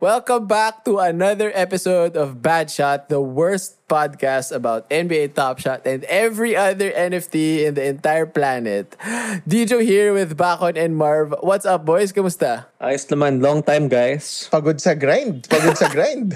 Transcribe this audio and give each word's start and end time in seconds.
Welcome 0.00 0.48
back 0.48 0.88
to 0.88 0.96
another 0.96 1.52
episode 1.52 2.16
of 2.16 2.40
Bad 2.40 2.72
Shot, 2.72 3.12
the 3.12 3.20
worst 3.20 3.76
podcast 3.84 4.48
about 4.48 4.88
NBA 4.88 5.36
Top 5.36 5.60
Shot 5.60 5.84
and 5.84 6.08
every 6.08 6.56
other 6.56 6.88
NFT 6.88 7.68
in 7.68 7.76
the 7.76 7.84
entire 7.84 8.24
planet. 8.24 8.96
Dijo 9.44 9.84
here 9.84 10.16
with 10.16 10.40
Bakon 10.40 10.80
and 10.80 10.96
Marv. 10.96 11.36
What's 11.44 11.68
up, 11.68 11.84
boys? 11.84 12.16
Kamusta? 12.16 12.72
Ayos 12.80 13.12
naman, 13.12 13.44
long 13.44 13.60
time 13.60 13.92
guys. 13.92 14.48
Pagod 14.48 14.80
sa 14.80 14.96
grind. 14.96 15.44
Pagod 15.52 15.76
sa 15.76 15.92
grind. 15.92 16.32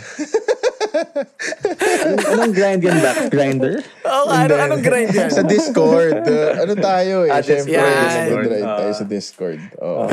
Anong, 2.04 2.20
anong 2.36 2.52
grind 2.52 2.80
yan 2.84 3.00
back? 3.00 3.32
Grinder? 3.32 3.80
Oh, 4.04 4.28
ano, 4.28 4.60
anong 4.60 4.84
grind 4.84 5.10
yan? 5.16 5.32
sa 5.32 5.40
Discord. 5.40 6.20
Uh, 6.28 6.52
ano 6.60 6.76
tayo 6.76 7.24
eh? 7.24 7.32
Ah, 7.32 7.40
Siyempre, 7.40 7.80
Discord. 7.80 7.96
Discord. 8.12 8.48
Ah. 8.60 8.76
tayo 8.76 8.92
sa 8.92 9.06
Discord. 9.08 9.60
Oo. 9.80 10.04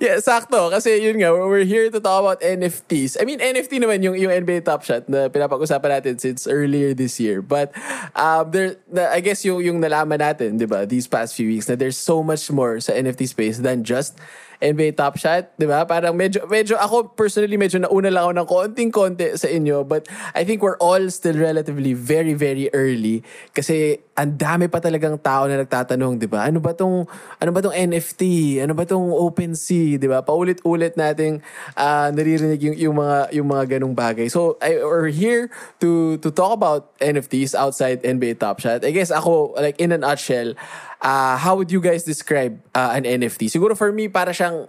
Yeah, 0.00 0.16
sakto. 0.20 0.72
Kasi 0.72 1.00
yun 1.00 1.20
nga, 1.20 1.32
we're 1.32 1.68
here 1.68 1.90
to 1.90 2.00
talk 2.00 2.20
about 2.24 2.40
NFTs. 2.40 3.20
I 3.20 3.24
mean, 3.28 3.38
NFT 3.38 3.80
naman 3.80 4.00
yung, 4.02 4.16
yung 4.16 4.32
NBA 4.32 4.64
Top 4.64 4.84
Shot 4.84 5.08
na 5.08 5.28
pinapag-usapan 5.28 6.00
natin 6.00 6.14
since 6.20 6.48
earlier 6.48 6.94
this 6.94 7.20
year. 7.20 7.42
But 7.42 7.72
um, 8.16 8.50
there, 8.50 8.76
I 8.96 9.20
guess 9.20 9.44
yung, 9.44 9.60
yung 9.60 9.78
nalaman 9.80 10.20
natin, 10.20 10.56
di 10.56 10.66
ba, 10.66 10.86
these 10.88 11.06
past 11.06 11.34
few 11.36 11.48
weeks, 11.48 11.68
na 11.68 11.76
there's 11.76 11.98
so 11.98 12.22
much 12.22 12.48
more 12.50 12.80
sa 12.80 12.92
NFT 12.92 13.28
space 13.28 13.58
than 13.60 13.84
just 13.84 14.16
NBA 14.62 14.94
Top 14.98 15.18
Shot, 15.18 15.54
di 15.58 15.66
ba? 15.66 15.82
Parang 15.88 16.14
medyo, 16.14 16.44
medyo, 16.46 16.78
ako 16.78 17.14
personally, 17.14 17.58
medyo 17.58 17.82
nauna 17.82 18.10
lang 18.10 18.22
ako 18.26 18.32
ng 18.34 18.48
konting-konti 18.48 19.26
sa 19.34 19.48
inyo. 19.50 19.82
But 19.82 20.06
I 20.34 20.44
think 20.46 20.62
we're 20.62 20.78
all 20.78 21.02
still 21.10 21.34
relatively 21.34 21.94
very, 21.94 22.34
very 22.34 22.70
early. 22.70 23.26
Kasi 23.54 23.98
ang 24.14 24.38
dami 24.38 24.70
pa 24.70 24.78
talagang 24.78 25.18
tao 25.18 25.50
na 25.50 25.58
nagtatanong, 25.58 26.22
di 26.22 26.30
ba? 26.30 26.46
Ano 26.46 26.62
ba 26.62 26.70
tong, 26.70 27.06
ano 27.42 27.50
ba 27.50 27.58
tong 27.58 27.74
NFT? 27.74 28.56
Ano 28.62 28.78
ba 28.78 28.86
tong 28.86 29.10
OpenSea? 29.10 29.98
Di 29.98 30.06
ba? 30.06 30.22
Paulit-ulit 30.22 30.94
nating 30.94 31.42
ah, 31.74 32.14
naririnig 32.14 32.62
yung, 32.62 32.76
yung 32.78 32.96
mga, 33.02 33.18
yung 33.34 33.48
mga 33.50 33.64
ganong 33.78 33.94
bagay. 33.94 34.30
So, 34.30 34.54
I, 34.62 34.78
we're 34.78 35.10
here 35.10 35.50
to, 35.82 36.16
to 36.22 36.30
talk 36.30 36.54
about 36.54 36.94
NFTs 37.02 37.58
outside 37.58 38.06
NBA 38.06 38.38
Top 38.38 38.62
Shot. 38.62 38.86
I 38.86 38.94
guess 38.94 39.10
ako, 39.10 39.58
like 39.58 39.78
in 39.82 39.90
a 39.90 39.98
nutshell, 39.98 40.54
uh, 41.00 41.36
how 41.38 41.56
would 41.56 41.72
you 41.72 41.80
guys 41.80 42.04
describe 42.04 42.60
uh, 42.74 42.92
an 42.94 43.04
NFT? 43.04 43.50
Siguro 43.50 43.76
for 43.76 43.90
me, 43.90 44.08
para 44.08 44.30
siyang 44.30 44.68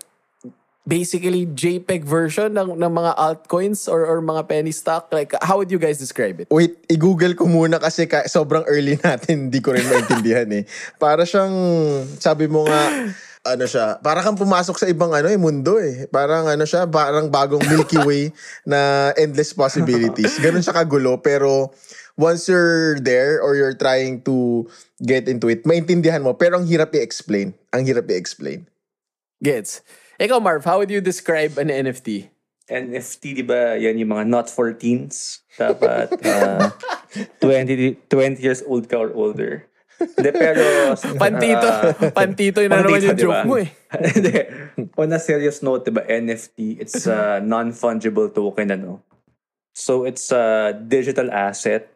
basically 0.85 1.49
JPEG 1.49 2.05
version 2.05 2.53
ng, 2.53 2.77
ng 2.77 2.91
mga 2.93 3.17
altcoins 3.17 3.89
or, 3.89 4.05
or 4.05 4.21
mga 4.21 4.47
penny 4.47 4.71
stock. 4.71 5.09
Like, 5.09 5.33
how 5.41 5.57
would 5.57 5.73
you 5.73 5.81
guys 5.81 5.97
describe 5.97 6.39
it? 6.39 6.47
Wait, 6.53 6.77
i-google 6.87 7.33
ko 7.33 7.49
muna 7.49 7.81
kasi 7.81 8.05
ka, 8.05 8.29
sobrang 8.29 8.63
early 8.69 8.95
natin, 9.05 9.49
hindi 9.49 9.59
ko 9.59 9.73
rin 9.73 9.83
maintindihan 9.89 10.47
eh. 10.53 10.63
Para 11.01 11.25
siyang, 11.25 11.53
sabi 12.21 12.45
mo 12.45 12.69
nga, 12.69 12.85
ano 13.53 13.65
siya, 13.65 13.97
para 14.01 14.21
kang 14.21 14.37
pumasok 14.37 14.77
sa 14.77 14.89
ibang 14.89 15.09
ano 15.13 15.29
eh, 15.29 15.37
mundo 15.41 15.81
eh. 15.81 16.05
Parang 16.09 16.45
ano 16.45 16.65
siya, 16.69 16.85
parang 16.85 17.33
bagong 17.33 17.65
Milky 17.65 17.97
Way 18.01 18.29
na 18.69 19.09
endless 19.17 19.57
possibilities. 19.57 20.37
Ganun 20.37 20.61
siya 20.61 20.85
kagulo, 20.85 21.17
pero 21.17 21.73
once 22.13 22.45
you're 22.47 23.01
there 23.01 23.41
or 23.41 23.57
you're 23.57 23.75
trying 23.75 24.21
to 24.21 24.65
get 25.01 25.27
into 25.27 25.51
it, 25.51 25.67
maintindihan 25.67 26.23
mo, 26.23 26.33
pero 26.35 26.59
ang 26.59 26.65
hirap 26.67 26.95
i-explain. 26.95 27.51
Ang 27.75 27.83
hirap 27.87 28.07
i-explain. 28.07 28.67
Gets. 29.43 29.83
Ikaw, 30.15 30.39
Marv, 30.39 30.63
how 30.63 30.79
would 30.79 30.91
you 30.91 31.03
describe 31.03 31.59
an 31.59 31.67
NFT? 31.67 32.31
NFT, 32.65 33.23
di 33.37 33.45
ba, 33.45 33.77
yan 33.77 33.99
yung 33.99 34.15
mga 34.15 34.25
not 34.25 34.47
for 34.49 34.73
teens. 34.73 35.43
Dapat 35.59 36.17
uh, 36.25 36.71
20, 37.43 38.07
20 38.09 38.41
years 38.41 38.63
old 38.65 38.87
ka 38.89 38.97
or 38.97 39.11
older. 39.13 39.67
Hindi, 39.99 40.31
pero... 40.31 40.63
Pantito. 41.23 41.67
ah, 41.67 41.93
Pantito 42.11 42.59
yun 42.63 42.71
na 42.71 42.81
naman 42.81 42.99
pantito, 42.99 43.05
yung 43.05 43.19
di 43.19 43.23
joke 43.23 43.45
mo 43.47 43.55
eh. 43.59 43.69
Hindi. 44.15 44.35
On 44.97 45.09
a 45.11 45.19
serious 45.19 45.59
note, 45.61 45.87
di 45.87 45.93
ba, 45.93 46.03
NFT, 46.07 46.79
it's 46.79 47.05
a 47.05 47.39
non-fungible 47.43 48.31
token, 48.33 48.71
ano? 48.71 49.03
So, 49.75 50.07
it's 50.07 50.31
a 50.31 50.71
digital 50.73 51.29
asset 51.31 51.91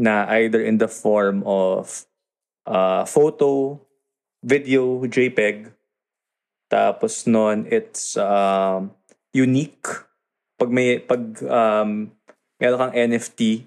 na 0.00 0.24
either 0.40 0.60
in 0.60 0.80
the 0.80 0.88
form 0.88 1.44
of 1.44 2.07
uh, 2.68 3.08
photo, 3.08 3.80
video, 4.44 5.00
JPEG, 5.08 5.72
tapos 6.68 7.24
nun, 7.24 7.64
it's 7.72 8.14
um, 8.20 8.92
unique. 9.32 9.88
Pag 10.60 10.68
may, 10.68 11.00
pag 11.00 11.24
um, 11.48 12.12
meron 12.60 12.78
kang 12.78 12.94
NFT, 12.94 13.64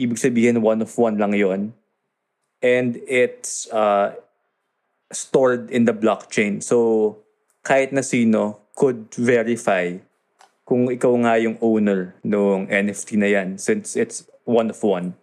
ibig 0.00 0.16
sabihin 0.16 0.64
one 0.64 0.80
of 0.80 0.90
one 0.96 1.20
lang 1.20 1.36
yon 1.36 1.76
And 2.64 3.00
it's 3.04 3.68
uh, 3.72 4.16
stored 5.12 5.68
in 5.68 5.84
the 5.84 5.92
blockchain. 5.92 6.64
So, 6.64 7.20
kahit 7.60 7.92
na 7.92 8.00
sino 8.00 8.72
could 8.72 9.12
verify 9.12 10.00
kung 10.64 10.88
ikaw 10.88 11.12
nga 11.24 11.36
yung 11.36 11.60
owner 11.60 12.16
ng 12.24 12.68
NFT 12.68 13.20
na 13.20 13.28
yan 13.28 13.60
since 13.60 13.96
it's 13.96 14.24
one 14.48 14.72
of 14.72 14.80
one. 14.80 15.19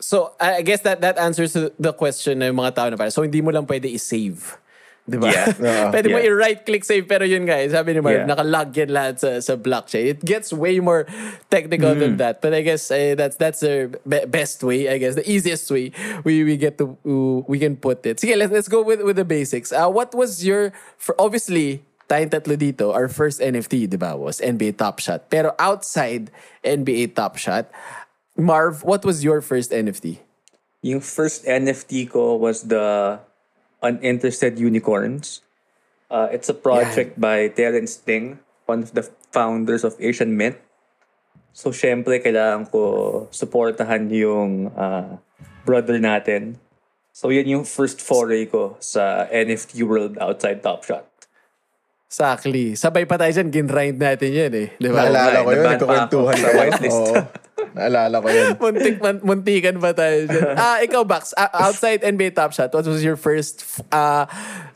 So, 0.00 0.34
I 0.40 0.62
guess 0.62 0.82
that 0.82 1.00
that 1.00 1.16
answers 1.18 1.54
the 1.54 1.92
question 1.94 2.42
ng 2.42 2.52
mga 2.52 2.74
tao 2.74 2.86
na 2.90 2.96
parang, 2.98 3.14
so 3.14 3.22
hindi 3.22 3.40
mo 3.40 3.50
lang 3.54 3.64
pwede 3.64 3.86
i-save. 3.88 4.58
Di 5.04 5.20
ba? 5.20 5.28
Yeah. 5.28 5.52
Oo. 5.52 5.88
pwede 5.94 6.08
mo 6.08 6.16
Yeah. 6.16 6.32
i-right 6.32 6.60
click 6.64 6.80
save 6.80 7.04
pero 7.04 7.28
yun 7.28 7.44
guys, 7.44 7.76
sabi 7.76 7.92
ni 7.92 8.00
Marv, 8.00 8.24
Yeah. 8.24 8.28
nakalog 8.28 8.72
yan 8.72 8.88
lahat 8.88 9.20
sa, 9.20 9.30
sa 9.44 9.52
blockchain. 9.60 10.16
It 10.16 10.24
gets 10.24 10.48
way 10.48 10.80
more 10.80 11.04
technical 11.52 11.92
than 11.92 12.16
that. 12.24 12.40
But 12.40 12.56
I 12.56 12.64
guess 12.64 12.88
eh, 12.88 13.12
that's 13.12 13.36
that's 13.36 13.60
the 13.60 13.92
be- 14.08 14.24
best 14.24 14.64
way, 14.64 14.88
I 14.88 14.96
guess, 14.96 15.12
the 15.12 15.24
easiest 15.28 15.68
way 15.68 15.92
we 16.24 16.40
we 16.40 16.56
get 16.56 16.80
to 16.80 16.96
uh, 17.04 17.44
we 17.44 17.60
can 17.60 17.76
put 17.76 18.00
it. 18.08 18.16
Sige, 18.16 18.32
let's 18.32 18.48
let's 18.48 18.68
go 18.72 18.80
with 18.80 19.04
with 19.04 19.20
the 19.20 19.28
basics. 19.28 19.76
Uh, 19.76 19.92
what 19.92 20.16
was 20.16 20.40
your 20.40 20.72
for 20.96 21.12
obviously 21.20 21.84
tayong 22.08 22.32
tatlo 22.32 22.56
dito, 22.56 22.92
our 22.92 23.08
first 23.08 23.40
NFT, 23.40 23.88
di 23.88 23.96
ba, 24.00 24.16
was 24.16 24.40
NBA 24.40 24.76
Top 24.80 25.00
Shot. 25.00 25.28
Pero 25.32 25.52
outside 25.60 26.28
NBA 26.64 27.12
Top 27.16 27.36
Shot, 27.36 27.68
Marv, 28.36 28.82
what 28.82 29.04
was 29.04 29.22
your 29.22 29.40
first 29.40 29.70
NFT? 29.70 30.18
Yung 30.82 31.00
first 31.00 31.46
NFT 31.46 32.10
ko 32.10 32.34
was 32.34 32.66
the 32.66 33.18
Uninterested 33.82 34.58
Unicorns. 34.58 35.40
Uh, 36.10 36.28
it's 36.30 36.48
a 36.48 36.54
project 36.54 37.18
by 37.18 37.48
Terence 37.48 37.96
Ting, 37.96 38.38
one 38.66 38.82
of 38.82 38.92
the 38.92 39.06
founders 39.30 39.84
of 39.84 39.94
Asian 39.98 40.36
Mint. 40.36 40.58
So, 41.54 41.70
syempre, 41.70 42.18
kailangan 42.18 42.70
ko 42.74 43.26
supportahan 43.30 44.10
yung 44.10 44.74
uh, 44.74 45.22
brother 45.62 46.02
natin. 46.02 46.58
So, 47.14 47.30
yun 47.30 47.46
yung 47.46 47.64
first 47.64 48.02
foray 48.02 48.50
ko 48.50 48.74
sa 48.82 49.30
NFT 49.30 49.86
world 49.86 50.18
outside 50.18 50.66
Top 50.66 50.82
Shot. 50.82 51.06
Exactly. 52.10 52.74
Sabay 52.74 53.06
pa 53.06 53.14
tayo 53.14 53.30
dyan, 53.30 53.54
ginrind 53.54 53.98
natin 54.02 54.30
yan 54.34 54.52
eh. 54.54 54.68
Di 54.74 54.90
ba? 54.90 55.06
Naalala 55.06 55.46
ko 55.46 55.50
yun, 55.54 55.64
nagkukwentuhan 55.66 56.34
sa 56.34 56.48
whitelist. 56.50 57.06
Naalala 57.74 58.22
ko 58.22 58.28
yun. 58.30 58.54
Muntik, 58.62 58.96
man, 59.02 59.18
muntikan 59.20 59.76
pa 59.82 59.90
tayo 59.90 60.30
dyan. 60.30 60.54
Ah, 60.64 60.78
ikaw, 60.78 61.02
Bax, 61.02 61.34
ah, 61.34 61.50
outside 61.66 62.06
NBA 62.06 62.32
Top 62.32 62.54
Shot, 62.54 62.70
what 62.70 62.86
was 62.86 63.02
your 63.02 63.18
first, 63.18 63.66
uh, 63.90 64.24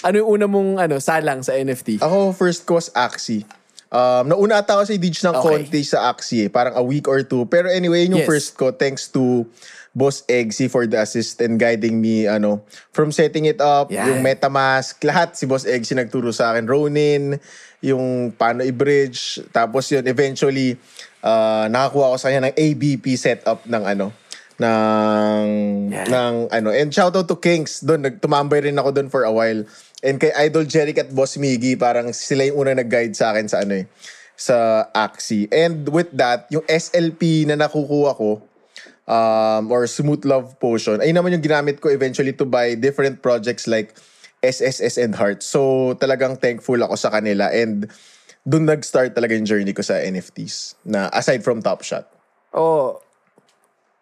ano 0.03 0.15
yung 0.19 0.29
una 0.29 0.47
mong 0.51 0.83
ano, 0.83 0.99
salang 0.99 1.47
sa 1.47 1.55
NFT? 1.55 2.03
Ako, 2.03 2.35
first 2.35 2.67
ko 2.67 2.77
was 2.77 2.91
Axie. 2.93 3.47
Um, 3.89 4.29
nauna 4.29 4.61
ata 4.61 4.77
ako 4.77 4.85
sa 4.85 4.93
Dig 5.01 5.17
ng 5.17 5.33
Okay. 5.33 5.49
konti 5.49 5.81
sa 5.81 6.13
Axie 6.13 6.45
eh. 6.45 6.49
Parang 6.53 6.77
a 6.77 6.85
week 6.85 7.09
or 7.09 7.25
two. 7.25 7.49
Pero 7.49 7.73
anyway, 7.73 8.05
yun 8.05 8.21
yung 8.21 8.27
Yes. 8.27 8.29
first 8.29 8.51
ko. 8.61 8.69
Thanks 8.69 9.09
to 9.09 9.49
Boss 9.99 10.23
Eggsy 10.31 10.71
for 10.71 10.87
the 10.87 11.03
assist 11.03 11.43
and 11.43 11.59
guiding 11.59 11.99
me, 11.99 12.31
ano, 12.31 12.63
from 12.95 13.11
setting 13.11 13.51
it 13.51 13.59
up, 13.59 13.91
Yan. 13.91 14.07
yung 14.07 14.21
MetaMask, 14.23 15.03
lahat 15.03 15.35
si 15.35 15.51
Boss 15.51 15.67
Eggsy 15.67 15.99
nagturo 15.99 16.31
sa 16.31 16.55
akin. 16.55 16.71
Ronin, 16.71 17.43
yung 17.83 18.31
paano 18.31 18.63
i-bridge. 18.63 19.43
Tapos 19.51 19.91
yun, 19.91 20.07
eventually, 20.07 20.79
uh, 21.27 21.67
nakakuha 21.67 22.15
ko 22.15 22.17
sa 22.17 22.31
kanya 22.31 22.49
ng 22.49 22.55
ABP 22.55 23.19
setup 23.19 23.67
ng 23.67 23.83
ano, 23.83 24.15
ng 24.59 25.47
Yan. 25.95 26.07
ng 26.11 26.35
ano 26.51 26.69
and 26.75 26.91
shout 26.91 27.15
out 27.15 27.31
to 27.31 27.39
Kings 27.39 27.79
doon 27.79 28.03
nagtumambay 28.03 28.67
rin 28.67 28.75
ako 28.75 28.91
doon 28.91 29.07
for 29.07 29.23
a 29.23 29.31
while 29.31 29.63
and 30.03 30.19
kay 30.19 30.35
Idol 30.35 30.67
Jeric 30.67 30.99
at 30.99 31.15
Boss 31.15 31.39
Miggy 31.39 31.79
parang 31.79 32.11
sila 32.11 32.43
yung 32.43 32.67
una 32.67 32.75
nag-guide 32.75 33.15
sa 33.15 33.31
akin 33.31 33.47
sa 33.47 33.63
ano 33.63 33.79
eh 33.79 33.87
sa 34.35 34.87
Axie 34.91 35.47
and 35.55 35.87
with 35.87 36.11
that 36.11 36.51
yung 36.51 36.67
SLP 36.67 37.47
na 37.47 37.55
nakukuha 37.55 38.19
ko 38.19 38.43
um, 39.09 39.73
or 39.73 39.89
Smooth 39.89 40.29
Love 40.29 40.61
Potion 40.61 41.01
ay 41.01 41.11
naman 41.11 41.33
yung 41.33 41.43
ginamit 41.43 41.81
ko 41.81 41.89
eventually 41.89 42.37
to 42.37 42.45
buy 42.45 42.77
different 42.77 43.25
projects 43.25 43.65
like 43.65 43.97
SSS 44.45 45.01
and 45.01 45.17
Heart 45.17 45.43
so 45.43 45.93
talagang 45.99 46.37
thankful 46.39 46.79
ako 46.79 46.95
sa 46.95 47.11
kanila 47.11 47.51
and 47.51 47.89
doon 48.49 48.65
nag-start 48.65 49.13
talaga 49.13 49.37
yung 49.37 49.45
journey 49.45 49.77
ko 49.77 49.85
sa 49.85 50.01
NFTs. 50.01 50.81
Na 50.89 51.13
aside 51.13 51.45
from 51.45 51.61
Top 51.61 51.85
Shot. 51.85 52.09
Oh. 52.57 53.05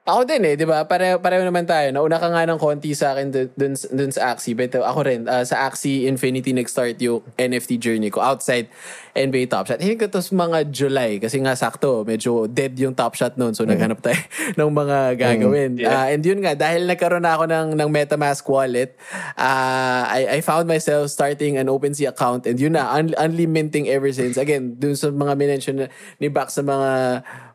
Ako 0.07 0.23
din 0.23 0.39
eh, 0.47 0.55
di 0.55 0.63
ba? 0.63 0.87
Pare, 0.87 1.19
pareho 1.19 1.43
naman 1.43 1.67
tayo. 1.67 1.91
Nauna 1.91 2.23
ka 2.23 2.31
nga 2.31 2.47
ng 2.47 2.63
konti 2.63 2.95
sa 2.95 3.19
akin 3.19 3.27
dun, 3.35 3.51
dun, 3.59 3.75
dun 3.75 4.11
sa 4.15 4.31
Axie. 4.31 4.55
But 4.55 4.71
ako 4.79 5.03
rin, 5.03 5.27
uh, 5.27 5.43
sa 5.43 5.67
Axie 5.67 6.07
Infinity 6.07 6.55
nag-start 6.55 7.03
yung 7.03 7.27
NFT 7.35 7.83
journey 7.83 8.15
ko 8.15 8.23
outside 8.23 8.71
NBA 9.19 9.51
Top 9.51 9.67
Shot. 9.67 9.83
Hindi 9.83 9.99
ko 9.99 10.07
to 10.07 10.23
sa 10.23 10.31
mga 10.31 10.71
July 10.71 11.19
kasi 11.19 11.43
nga 11.43 11.59
sakto, 11.59 12.07
medyo 12.07 12.47
dead 12.47 12.79
yung 12.79 12.95
Top 12.95 13.19
Shot 13.19 13.35
noon. 13.35 13.59
So 13.59 13.67
naghanap 13.67 13.99
tayo 13.99 14.15
ng 14.63 14.71
mga 14.71 15.19
gagawin. 15.19 15.83
Yeah. 15.83 15.91
Uh, 15.91 16.07
and 16.15 16.23
yun 16.23 16.39
nga, 16.39 16.55
dahil 16.55 16.87
nagkaroon 16.87 17.27
na 17.27 17.35
ako 17.35 17.51
ng, 17.51 17.67
ng 17.75 17.89
MetaMask 17.91 18.47
wallet, 18.47 18.95
uh, 19.35 20.07
I, 20.07 20.39
I 20.39 20.45
found 20.47 20.71
myself 20.71 21.11
starting 21.11 21.59
an 21.59 21.67
OpenSea 21.67 22.15
account 22.15 22.47
and 22.47 22.63
yun 22.63 22.79
na, 22.79 22.95
un- 22.95 23.19
unlimiting 23.19 23.91
ever 23.91 24.15
since. 24.15 24.39
Again, 24.39 24.79
dun 24.79 24.95
sa 24.95 25.11
mga 25.11 25.35
minention 25.35 25.91
ni 26.23 26.31
Bax 26.31 26.55
sa 26.55 26.63
mga 26.63 26.91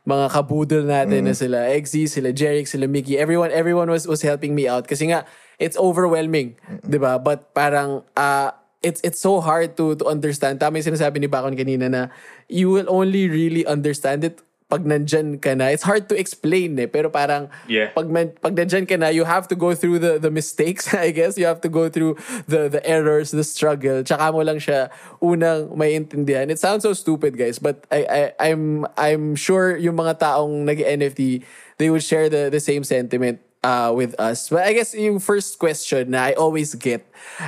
mga 0.01 0.33
kabudol 0.33 0.83
natin 0.89 1.29
na 1.29 1.35
sila 1.37 1.69
XZ, 1.77 2.09
sila 2.09 2.29
Jerick, 2.33 2.65
sila 2.65 2.89
Mickey. 2.89 3.21
Everyone 3.21 3.53
everyone 3.53 3.89
was 3.89 4.09
was 4.09 4.25
helping 4.25 4.57
me 4.57 4.65
out 4.65 4.89
kasi 4.89 5.13
nga 5.13 5.29
it's 5.61 5.77
overwhelming, 5.77 6.57
'di 6.81 6.97
ba? 6.97 7.21
But 7.21 7.53
parang 7.53 8.01
uh, 8.17 8.49
it's 8.81 8.97
it's 9.05 9.21
so 9.21 9.37
hard 9.39 9.77
to 9.77 9.93
to 10.01 10.09
understand. 10.09 10.57
Tama 10.57 10.81
yung 10.81 10.97
sinasabi 10.97 11.21
ni 11.21 11.29
Bakon 11.29 11.53
kanina 11.53 11.85
na 11.85 12.01
you 12.49 12.73
will 12.73 12.89
only 12.89 13.29
really 13.29 13.61
understand 13.69 14.25
it 14.25 14.41
pag 14.71 14.87
nandyan 14.87 15.35
ka 15.35 15.51
na. 15.51 15.67
It's 15.75 15.83
hard 15.83 16.07
to 16.07 16.15
explain 16.15 16.79
eh, 16.79 16.87
pero 16.87 17.11
parang 17.11 17.51
Yeah. 17.67 17.91
pag, 17.91 18.07
man, 18.07 18.31
pag 18.39 18.55
nandyan 18.55 18.87
ka 18.87 18.95
na, 18.95 19.11
you 19.11 19.27
have 19.27 19.51
to 19.51 19.55
go 19.59 19.75
through 19.75 19.99
the 19.99 20.15
the 20.15 20.31
mistakes, 20.31 20.87
I 20.95 21.11
guess. 21.11 21.35
You 21.35 21.51
have 21.51 21.59
to 21.67 21.71
go 21.71 21.91
through 21.91 22.15
the 22.47 22.71
the 22.71 22.79
errors, 22.87 23.35
the 23.35 23.43
struggle. 23.43 23.99
Tsaka 24.07 24.31
mo 24.31 24.39
lang 24.47 24.63
siya 24.63 24.87
unang 25.19 25.75
maintindihan. 25.75 26.47
It 26.47 26.63
sounds 26.63 26.87
so 26.87 26.95
stupid, 26.95 27.35
guys, 27.35 27.59
but 27.59 27.83
I, 27.91 28.07
I 28.07 28.21
I'm 28.55 28.87
I'm 28.95 29.35
sure 29.35 29.75
yung 29.75 29.99
mga 29.99 30.23
taong 30.23 30.63
nag-NFT, 30.63 31.43
they 31.75 31.91
would 31.91 32.01
share 32.07 32.31
the 32.31 32.47
the 32.47 32.63
same 32.63 32.87
sentiment 32.87 33.43
uh, 33.63 33.91
with 33.91 34.15
us. 34.17 34.49
But 34.49 34.63
I 34.63 34.71
guess 34.73 34.95
yung 34.95 35.19
first 35.19 35.59
question 35.59 36.15
na 36.15 36.31
I 36.31 36.33
always 36.33 36.73
get 36.79 37.03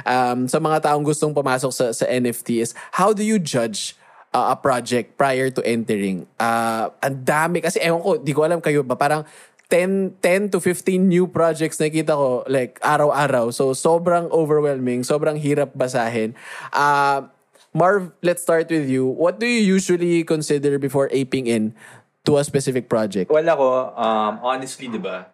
um, 0.06 0.46
sa 0.52 0.60
mga 0.60 0.92
taong 0.92 1.08
gustong 1.08 1.34
pumasok 1.34 1.72
sa, 1.72 1.86
sa 1.96 2.06
NFT 2.06 2.62
is, 2.62 2.76
how 3.00 3.14
do 3.14 3.24
you 3.24 3.40
judge 3.40 3.96
uh, 4.34 4.52
a 4.52 4.58
project 4.58 5.16
prior 5.16 5.54
to 5.54 5.62
entering. 5.64 6.26
Uh, 6.42 6.90
ang 7.00 7.22
dami. 7.24 7.62
Kasi 7.62 7.80
ewan 7.80 8.02
ko, 8.02 8.18
di 8.18 8.34
ko 8.34 8.44
alam 8.44 8.60
kayo 8.60 8.82
ba, 8.82 8.98
parang 8.98 9.24
10, 9.70 10.20
10 10.20 10.54
to 10.54 10.60
15 10.60 11.02
new 11.02 11.26
projects 11.30 11.80
na 11.80 11.88
nakita 11.88 12.14
ko 12.18 12.44
like 12.50 12.82
araw-araw. 12.82 13.54
So 13.54 13.72
sobrang 13.74 14.28
overwhelming, 14.34 15.06
sobrang 15.06 15.40
hirap 15.40 15.74
basahin. 15.74 16.38
Uh, 16.74 17.30
Marv, 17.74 18.14
let's 18.22 18.46
start 18.46 18.70
with 18.70 18.86
you. 18.86 19.10
What 19.10 19.42
do 19.42 19.50
you 19.50 19.62
usually 19.78 20.22
consider 20.22 20.78
before 20.78 21.10
aping 21.10 21.50
in 21.50 21.74
to 22.22 22.38
a 22.38 22.46
specific 22.46 22.86
project? 22.86 23.34
Well, 23.34 23.50
ako, 23.50 23.98
um, 23.98 24.34
honestly, 24.46 24.94
di 24.94 25.02
ba? 25.02 25.34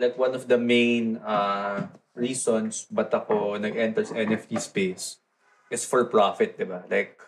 Like, 0.00 0.16
one 0.16 0.32
of 0.32 0.48
the 0.48 0.56
main 0.56 1.20
uh, 1.20 1.86
reasons 2.16 2.88
ba't 2.88 3.12
ako 3.12 3.60
nag-enter 3.60 4.00
sa 4.00 4.16
NFT 4.16 4.56
space 4.64 5.20
is 5.68 5.84
for 5.84 6.08
profit, 6.08 6.56
di 6.56 6.64
ba? 6.64 6.88
Like, 6.88 7.20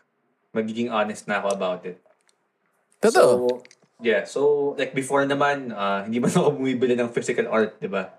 magiging 0.55 0.93
honest 0.93 1.27
na 1.27 1.41
ako 1.43 1.49
about 1.55 1.83
it. 1.87 1.99
Totoo. 3.01 3.31
So, 3.31 3.63
yeah. 4.03 4.25
So, 4.25 4.41
like 4.79 4.95
before 4.95 5.25
naman, 5.25 5.73
uh, 5.73 6.05
hindi 6.05 6.19
man 6.19 6.33
ako 6.39 6.59
bumibili 6.59 6.97
ng 6.97 7.13
physical 7.13 7.49
art, 7.49 7.79
di 7.79 7.89
ba? 7.89 8.13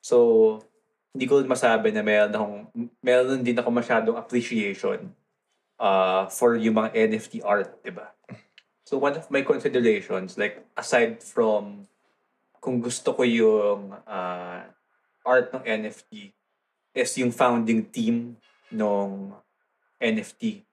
So, 0.00 0.60
hindi 1.12 1.26
ko 1.26 1.42
masabi 1.44 1.90
na 1.90 2.04
meron 2.04 2.32
akong, 2.32 2.58
meron 3.02 3.42
din 3.42 3.58
ako 3.58 3.70
masyadong 3.72 4.16
appreciation 4.20 5.10
uh, 5.80 6.28
for 6.28 6.54
yung 6.54 6.76
mga 6.76 6.94
NFT 6.94 7.42
art, 7.42 7.80
di 7.82 7.90
ba? 7.90 8.12
So, 8.84 8.96
one 8.96 9.16
of 9.16 9.28
my 9.28 9.44
considerations, 9.44 10.40
like, 10.40 10.64
aside 10.76 11.20
from 11.20 11.84
kung 12.60 12.80
gusto 12.80 13.12
ko 13.12 13.22
yung 13.22 13.92
uh, 13.92 14.60
art 15.24 15.52
ng 15.52 15.64
NFT, 15.64 16.32
is 16.96 17.10
yung 17.20 17.30
founding 17.30 17.84
team 17.88 18.40
ng 18.72 19.32
NFT 20.00 20.67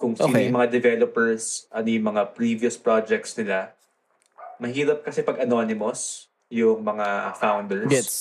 kung 0.00 0.16
sino 0.16 0.32
Okay. 0.32 0.48
yung 0.48 0.56
mga 0.56 0.72
developers, 0.72 1.68
ano 1.68 1.92
yung 1.92 2.08
mga 2.08 2.32
previous 2.32 2.80
projects 2.80 3.36
nila. 3.36 3.76
Mahirap 4.56 5.04
kasi 5.04 5.20
pag 5.20 5.44
anonymous 5.44 6.32
yung 6.48 6.80
mga 6.80 7.36
founders. 7.36 7.92
Gets. 7.92 8.16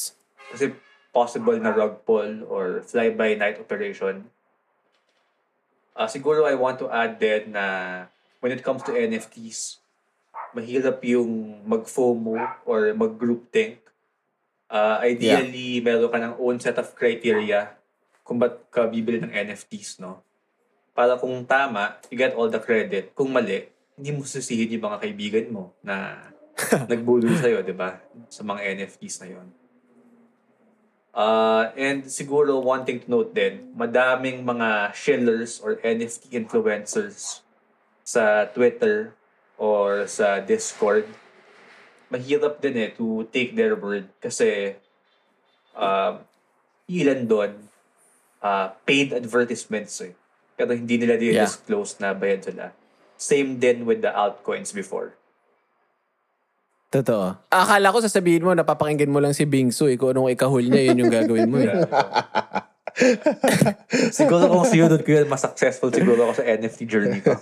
Kasi 0.51 0.75
possible 1.15 1.55
na 1.55 1.71
rug 1.71 2.03
pull 2.03 2.43
or 2.51 2.83
fly-by-night 2.83 3.63
operation. 3.63 4.27
Ah, 5.95 6.11
siguro 6.11 6.43
I 6.43 6.59
want 6.59 6.83
to 6.83 6.91
add 6.91 7.15
din 7.15 7.55
na 7.55 8.05
when 8.43 8.51
it 8.51 8.61
comes 8.61 8.83
to 8.83 8.91
NFTs, 8.91 9.79
mahirap 10.51 10.99
yung 11.07 11.63
mag-FOMO 11.63 12.35
or 12.67 12.91
mag-group 12.91 13.47
think. 13.55 13.79
Ah, 14.69 15.01
ideally, 15.01 15.79
meron 15.81 16.11
ka 16.11 16.19
ng 16.19 16.35
own 16.37 16.59
set 16.59 16.77
of 16.77 16.91
criteria 16.93 17.73
kung 18.21 18.37
ba't 18.37 18.69
ka 18.69 18.85
bibili 18.85 19.17
ng 19.23 19.33
NFTs, 19.33 19.97
no? 19.97 20.21
Para 20.99 21.15
kung 21.15 21.47
tama, 21.47 21.95
you 22.11 22.19
get 22.19 22.35
all 22.35 22.51
the 22.51 22.59
credit. 22.59 23.15
Kung 23.15 23.31
mali, 23.31 23.71
hindi 23.95 24.11
mo 24.11 24.27
sisihin 24.27 24.75
yung 24.75 24.83
mga 24.83 24.99
kaibigan 24.99 25.47
mo 25.47 25.71
na 25.79 26.27
nagbulol 26.91 27.39
sa'yo, 27.39 27.63
di 27.63 27.71
ba? 27.71 28.03
Sa 28.27 28.43
mga 28.43 28.75
NFTs 28.75 29.23
na 29.23 29.27
yon. 29.31 29.47
Uh, 31.15 31.71
and 31.79 32.03
siguro 32.11 32.59
one 32.59 32.83
thing 32.83 32.99
to 32.99 33.07
note 33.07 33.31
din, 33.31 33.71
madaming 33.79 34.43
mga 34.43 34.91
shillers 34.91 35.63
or 35.63 35.79
NFT 35.79 36.35
influencers 36.35 37.47
sa 38.03 38.43
Twitter 38.51 39.15
or 39.55 40.03
sa 40.03 40.43
Discord. 40.43 41.07
Mahirap 42.11 42.59
din 42.59 42.75
eh 42.75 42.91
to 42.91 43.23
take 43.31 43.55
their 43.55 43.79
word 43.79 44.11
kasi 44.19 44.75
um, 45.79 46.19
ilan 46.91 47.23
doon 47.23 47.51
uh, 48.43 48.75
paid 48.83 49.15
advertisements 49.15 49.95
eh. 50.03 50.18
Pero 50.59 50.75
hindi 50.75 50.99
nila 50.99 51.15
Yeah. 51.15 51.47
disclose 51.47 51.95
na 52.03 52.11
bayad 52.11 52.43
sila. 52.43 52.75
Same 53.15 53.55
din 53.55 53.87
with 53.87 54.03
the 54.03 54.11
altcoins 54.11 54.75
before. 54.75 55.15
Totoo. 56.89 57.37
Akala 57.53 57.93
ko 57.93 58.01
sasabihin 58.01 58.43
mo, 58.43 58.51
napapakinggan 58.51 59.13
mo 59.13 59.21
lang 59.21 59.31
si 59.31 59.45
Bingsu. 59.45 59.87
Eh, 59.87 59.95
kung 59.95 60.11
anong 60.11 60.33
ikahul 60.33 60.65
niya, 60.65 60.89
yun 60.91 61.05
yung 61.05 61.13
gagawin 61.13 61.47
mo. 61.47 61.61
Eh. 61.61 61.69
siguro 64.19 64.49
kung 64.49 64.65
sinunod 64.65 65.05
ko 65.05 65.21
yun, 65.21 65.29
mas 65.29 65.45
successful 65.45 65.93
siguro 65.93 66.27
ako 66.27 66.41
sa 66.41 66.45
NFT 66.49 66.79
journey 66.89 67.21
ko. 67.21 67.37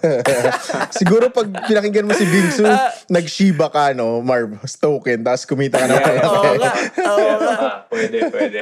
Siguro 1.00 1.31
pag 1.31 1.48
pinakinggan 1.66 2.06
mo 2.06 2.14
si 2.14 2.28
Bingsu, 2.28 2.68
nag-Shiba 3.07 3.71
ka, 3.71 3.95
no, 3.95 4.19
Marv, 4.19 4.59
token, 4.78 5.24
tapos 5.24 5.47
kumita 5.47 5.80
ka 5.80 5.88
na. 5.88 5.95
Yeah. 5.95 6.28
Oo 6.28 6.54
nga. 6.59 6.71
Oo 7.07 7.36
nga. 7.40 7.56
Pwede, 7.88 8.18
pwede. 8.30 8.59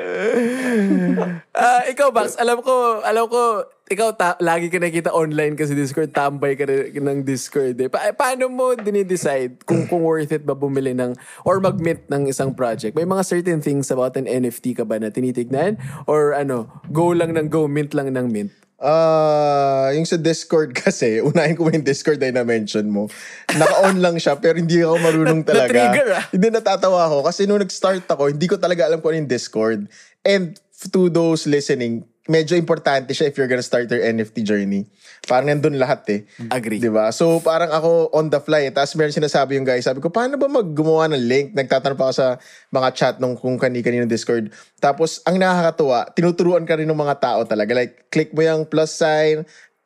Ah, 1.51 1.81
ikaw, 1.89 2.13
Bax, 2.13 2.37
alam 2.37 2.61
ko, 2.61 3.01
alam 3.01 3.25
ko, 3.25 3.65
ikaw 3.85 4.17
ta- 4.17 4.39
lagi 4.41 4.73
ka 4.73 4.81
nakita 4.81 5.13
online 5.13 5.53
kasi 5.53 5.77
Discord, 5.77 6.09
tambay 6.09 6.57
ka 6.57 6.65
rin 6.65 6.89
ng 6.89 7.21
Discord. 7.21 7.77
Eh. 7.77 7.85
Pa- 7.85 8.17
paano 8.17 8.49
mo 8.49 8.73
dinidecide 8.73 9.61
kung, 9.61 9.85
kung 9.85 10.01
worth 10.01 10.33
it 10.33 10.41
ba 10.41 10.57
bumili 10.57 10.97
ng, 10.97 11.13
or 11.45 11.61
mag-mint 11.61 12.09
ng 12.09 12.25
isang 12.25 12.57
project? 12.57 12.97
May 12.97 13.05
mga 13.05 13.21
certain 13.21 13.61
things 13.61 13.93
about 13.93 14.17
an 14.17 14.25
NFT 14.25 14.81
ka 14.81 14.89
ba 14.89 14.97
na 14.97 15.13
tinitignan? 15.13 15.77
Or 16.09 16.33
ano, 16.33 16.65
go 16.89 17.13
lang 17.13 17.37
ng 17.37 17.45
go, 17.45 17.69
mint 17.69 17.93
lang 17.93 18.09
ng 18.09 18.25
mint? 18.25 18.49
Ah, 18.81 19.93
yung 19.93 20.09
sa 20.09 20.17
Discord 20.17 20.73
kasi, 20.81 21.21
unahin 21.21 21.53
ko 21.53 21.69
yung 21.69 21.85
Discord 21.85 22.17
ay 22.25 22.33
na-mention 22.33 22.89
mo. 22.89 23.05
Naka-on 23.53 24.01
lang 24.01 24.17
siya, 24.17 24.33
pero 24.41 24.57
hindi 24.57 24.81
ako 24.81 24.97
marunong 24.97 25.41
talaga. 25.49 25.69
Na-trigger, 25.69 26.09
ah. 26.09 26.23
Hindi 26.33 26.47
natatawa 26.49 27.05
ako 27.05 27.17
kasi 27.21 27.45
nung 27.45 27.61
nag-start 27.61 28.09
ako, 28.09 28.33
hindi 28.33 28.49
ko 28.49 28.57
talaga 28.57 28.89
alam 28.89 28.97
kung 28.97 29.13
ano 29.13 29.21
yung 29.21 29.29
Discord. 29.29 29.85
And 30.25 30.57
to 30.89 31.07
those 31.13 31.45
listening, 31.45 32.03
medyo 32.25 32.57
importante 32.57 33.13
siya 33.13 33.29
if 33.29 33.37
you're 33.37 33.49
gonna 33.49 33.65
start 33.65 33.85
your 33.89 34.01
NFT 34.01 34.41
journey. 34.41 34.89
Parang 35.25 35.49
nandun 35.49 35.77
lahat 35.77 36.05
eh. 36.09 36.19
Agree. 36.49 36.81
Di 36.81 36.89
ba? 36.89 37.09
So 37.13 37.41
parang 37.41 37.69
ako 37.69 38.13
on 38.13 38.29
the 38.29 38.41
fly. 38.41 38.69
Eh. 38.69 38.73
Tapos 38.73 38.93
meron 38.97 39.13
sinasabi 39.13 39.57
yung 39.57 39.65
guy, 39.65 39.81
sabi 39.81 40.01
ko, 40.01 40.09
paano 40.09 40.37
ba 40.37 40.49
maggumawa 40.49 41.09
ng 41.13 41.21
link? 41.21 41.47
Nagtatanong 41.53 41.97
pa 41.97 42.09
ako 42.09 42.13
sa 42.13 42.27
mga 42.73 42.89
chat 42.93 43.15
nung 43.21 43.37
kung 43.37 43.57
kani-kanino 43.57 44.09
Discord. 44.09 44.49
Tapos 44.81 45.21
ang 45.25 45.37
nakakatuwa, 45.37 46.09
tinuturuan 46.13 46.65
ka 46.65 46.77
rin 46.77 46.89
ng 46.89 46.97
mga 46.97 47.15
tao 47.21 47.41
talaga. 47.45 47.73
Like, 47.77 48.09
click 48.09 48.33
mo 48.33 48.41
yung 48.41 48.65
plus 48.65 48.93
sign, 48.93 49.45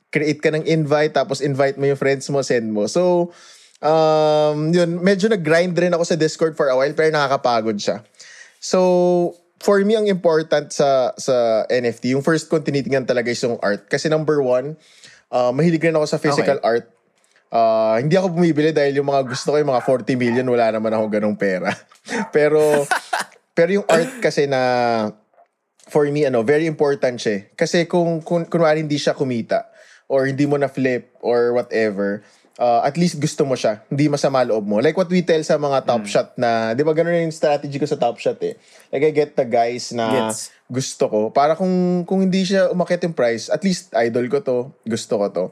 create 0.09 0.39
ka 0.39 0.49
ng 0.51 0.65
invite, 0.65 1.13
tapos 1.15 1.39
invite 1.39 1.75
mo 1.75 1.85
yung 1.87 1.99
friends 1.99 2.27
mo, 2.31 2.41
send 2.41 2.71
mo. 2.71 2.87
So, 2.89 3.31
um, 3.83 4.73
yun, 4.73 4.99
medyo 4.99 5.29
nag-grind 5.29 5.75
rin 5.77 5.93
ako 5.93 6.03
sa 6.03 6.15
Discord 6.19 6.55
for 6.55 6.67
a 6.71 6.75
while, 6.75 6.93
pero 6.95 7.11
nakakapagod 7.13 7.77
siya. 7.79 8.03
So, 8.59 9.35
for 9.59 9.79
me, 9.83 9.95
ang 9.95 10.07
important 10.07 10.71
sa 10.71 11.11
sa 11.19 11.67
NFT, 11.67 12.15
yung 12.15 12.23
first 12.23 12.47
kong 12.47 12.63
tinitingnan 12.63 13.05
talaga 13.05 13.29
is 13.29 13.43
yung 13.43 13.59
art. 13.59 13.85
Kasi 13.91 14.07
number 14.07 14.39
one, 14.39 14.79
uh, 15.29 15.51
mahilig 15.51 15.83
rin 15.83 15.95
ako 15.95 16.07
sa 16.07 16.19
physical 16.19 16.59
art. 16.63 16.87
Uh, 17.49 17.97
hindi 17.97 18.13
ako 18.13 18.37
bumibili 18.37 18.69
dahil 18.69 19.01
yung 19.01 19.09
mga 19.09 19.25
gusto 19.25 19.53
ko, 19.53 19.55
yung 19.57 19.73
mga 19.73 19.83
40 19.83 20.21
million, 20.21 20.47
wala 20.47 20.69
naman 20.69 20.93
ako 20.93 21.05
ganong 21.09 21.37
pera. 21.37 21.73
pero, 22.35 22.85
pero 23.57 23.69
yung 23.81 23.87
art 23.89 24.21
kasi 24.21 24.45
na, 24.45 24.61
for 25.89 26.05
me, 26.07 26.29
ano, 26.29 26.45
very 26.45 26.69
important 26.69 27.17
siya. 27.17 27.33
eh. 27.33 27.41
Kasi 27.57 27.89
kung, 27.89 28.21
kung 28.21 28.45
kunwari 28.45 28.85
hindi 28.85 29.01
siya 29.01 29.17
kumita, 29.17 29.65
or 30.09 30.25
hindi 30.25 30.45
mo 30.45 30.57
na 30.57 30.69
flip 30.69 31.13
or 31.21 31.53
whatever, 31.53 32.21
uh, 32.59 32.83
at 32.83 32.99
least 32.99 33.17
gusto 33.17 33.47
mo 33.47 33.55
siya. 33.55 33.81
Hindi 33.87 34.11
masama 34.11 34.43
loob 34.43 34.67
mo. 34.67 34.83
Like 34.83 34.93
what 34.99 35.07
we 35.07 35.23
tell 35.23 35.39
sa 35.47 35.55
mga 35.55 35.87
top 35.87 36.03
shot 36.03 36.35
na, 36.35 36.75
di 36.75 36.83
ba 36.83 36.91
ganun 36.91 37.31
yung 37.31 37.33
strategy 37.33 37.79
ko 37.79 37.87
sa 37.87 37.95
top 37.95 38.19
shot 38.19 38.37
eh. 38.43 38.59
Like 38.91 39.07
I 39.07 39.11
get 39.15 39.31
the 39.39 39.47
guys 39.47 39.95
na 39.95 40.27
Gets. 40.29 40.51
gusto 40.67 41.07
ko. 41.07 41.19
Para 41.31 41.55
kung, 41.55 42.03
kung 42.03 42.19
hindi 42.19 42.43
siya 42.43 42.67
umakit 42.69 42.99
yung 43.07 43.15
price, 43.15 43.47
at 43.47 43.63
least 43.63 43.95
idol 43.95 44.27
ko 44.27 44.43
to, 44.43 44.57
gusto 44.83 45.15
ko 45.15 45.25
to. 45.31 45.45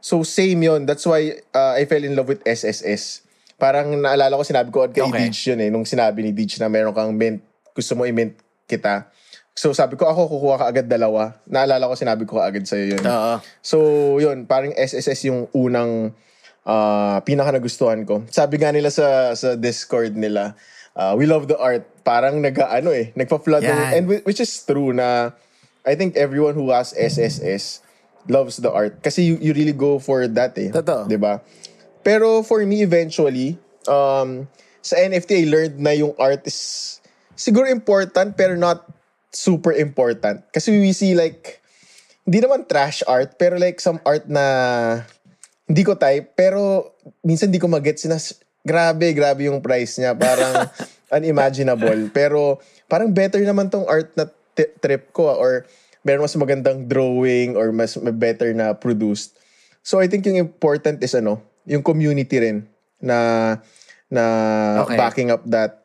So 0.00 0.24
same 0.24 0.64
yon 0.64 0.88
That's 0.88 1.04
why 1.04 1.44
uh, 1.52 1.76
I 1.76 1.84
fell 1.84 2.02
in 2.02 2.16
love 2.16 2.32
with 2.32 2.40
SSS. 2.48 3.22
Parang 3.60 3.94
naalala 4.00 4.34
ko, 4.34 4.42
sinabi 4.42 4.72
ko 4.72 4.88
kay 4.88 5.04
Okay. 5.04 5.28
Deej 5.28 5.52
yun 5.52 5.60
eh. 5.60 5.68
Nung 5.68 5.86
sinabi 5.86 6.24
ni 6.24 6.32
Deej 6.32 6.58
na 6.58 6.72
meron 6.72 6.96
kang 6.96 7.12
mint, 7.12 7.44
gusto 7.76 7.92
mo 7.94 8.08
i-mint 8.08 8.40
kita. 8.64 9.12
So 9.54 9.70
sabi 9.70 9.94
ko, 9.94 10.10
ako 10.10 10.26
kukuha 10.26 10.56
ka 10.58 10.66
agad 10.66 10.86
dalawa. 10.90 11.38
Naalala 11.46 11.86
ko, 11.86 11.94
sinabi 11.94 12.26
ko 12.26 12.42
agad 12.42 12.66
sa'yo 12.66 12.98
yun. 12.98 13.02
Oo. 13.06 13.34
So, 13.62 13.78
yun, 14.18 14.50
parang 14.50 14.74
SSS 14.74 15.30
yung 15.30 15.46
unang 15.54 16.10
uh, 16.64 17.20
pinaka 17.22 17.54
nagustuhan 17.54 18.02
ko. 18.04 18.24
Sabi 18.28 18.58
nga 18.60 18.72
nila 18.72 18.90
sa 18.90 19.32
sa 19.36 19.54
Discord 19.54 20.16
nila, 20.16 20.56
uh, 20.96 21.12
we 21.16 21.28
love 21.28 21.46
the 21.46 21.56
art. 21.56 21.84
Parang 22.04 22.40
nag 22.40 22.56
ano 22.58 22.90
eh, 22.92 23.12
nagpa-flood 23.16 23.64
Yan. 23.64 23.92
and 23.96 24.04
whi- 24.08 24.24
which 24.28 24.40
is 24.40 24.50
true 24.64 24.92
na 24.92 25.32
I 25.84 25.94
think 25.94 26.16
everyone 26.16 26.56
who 26.56 26.72
has 26.72 26.96
SSS 26.96 27.84
loves 28.24 28.56
the 28.56 28.72
art 28.72 29.04
kasi 29.04 29.20
you, 29.20 29.36
you 29.40 29.52
really 29.52 29.76
go 29.76 30.00
for 30.00 30.24
that 30.28 30.56
eh. 30.56 30.72
Totoo. 30.72 31.08
'Di 31.08 31.20
ba? 31.20 31.44
Pero 32.04 32.44
for 32.44 32.60
me 32.64 32.80
eventually, 32.84 33.56
um 33.88 34.48
sa 34.84 35.00
NFT 35.00 35.44
I 35.44 35.46
learned 35.48 35.76
na 35.80 35.92
yung 35.96 36.12
art 36.16 36.44
is 36.44 37.00
siguro 37.36 37.68
important 37.68 38.36
pero 38.36 38.56
not 38.56 38.84
super 39.32 39.72
important. 39.76 40.44
Kasi 40.52 40.72
we 40.72 40.92
see 40.96 41.12
like 41.12 41.60
hindi 42.24 42.40
naman 42.40 42.64
trash 42.64 43.04
art, 43.04 43.36
pero 43.36 43.60
like 43.60 43.80
some 43.80 44.00
art 44.08 44.24
na 44.24 44.44
hindi 45.64 45.82
ko 45.82 45.96
type, 45.96 46.36
pero 46.36 46.92
minsan 47.24 47.48
hindi 47.48 47.60
ko 47.60 47.68
magets 47.68 48.04
na 48.04 48.20
grabe, 48.64 49.12
grabe 49.12 49.48
yung 49.48 49.60
price 49.64 50.00
niya. 50.00 50.16
Parang 50.16 50.68
unimaginable. 51.16 52.10
Pero 52.12 52.60
parang 52.88 53.12
better 53.12 53.40
naman 53.44 53.68
tong 53.68 53.88
art 53.88 54.12
na 54.16 54.28
ti- 54.56 54.72
trip 54.80 55.12
ko 55.12 55.32
ah, 55.32 55.38
or 55.38 55.64
meron 56.04 56.24
mas 56.24 56.36
magandang 56.36 56.84
drawing 56.84 57.56
or 57.56 57.72
mas 57.72 57.96
better 57.96 58.52
na 58.52 58.76
produced. 58.76 59.40
So 59.84 60.00
I 60.00 60.08
think 60.08 60.24
yung 60.24 60.40
important 60.40 61.00
is 61.04 61.16
ano, 61.16 61.40
yung 61.64 61.84
community 61.84 62.40
rin 62.40 62.68
na 63.00 63.60
na 64.08 64.24
Okay. 64.84 64.96
backing 65.00 65.28
up 65.32 65.44
that 65.48 65.84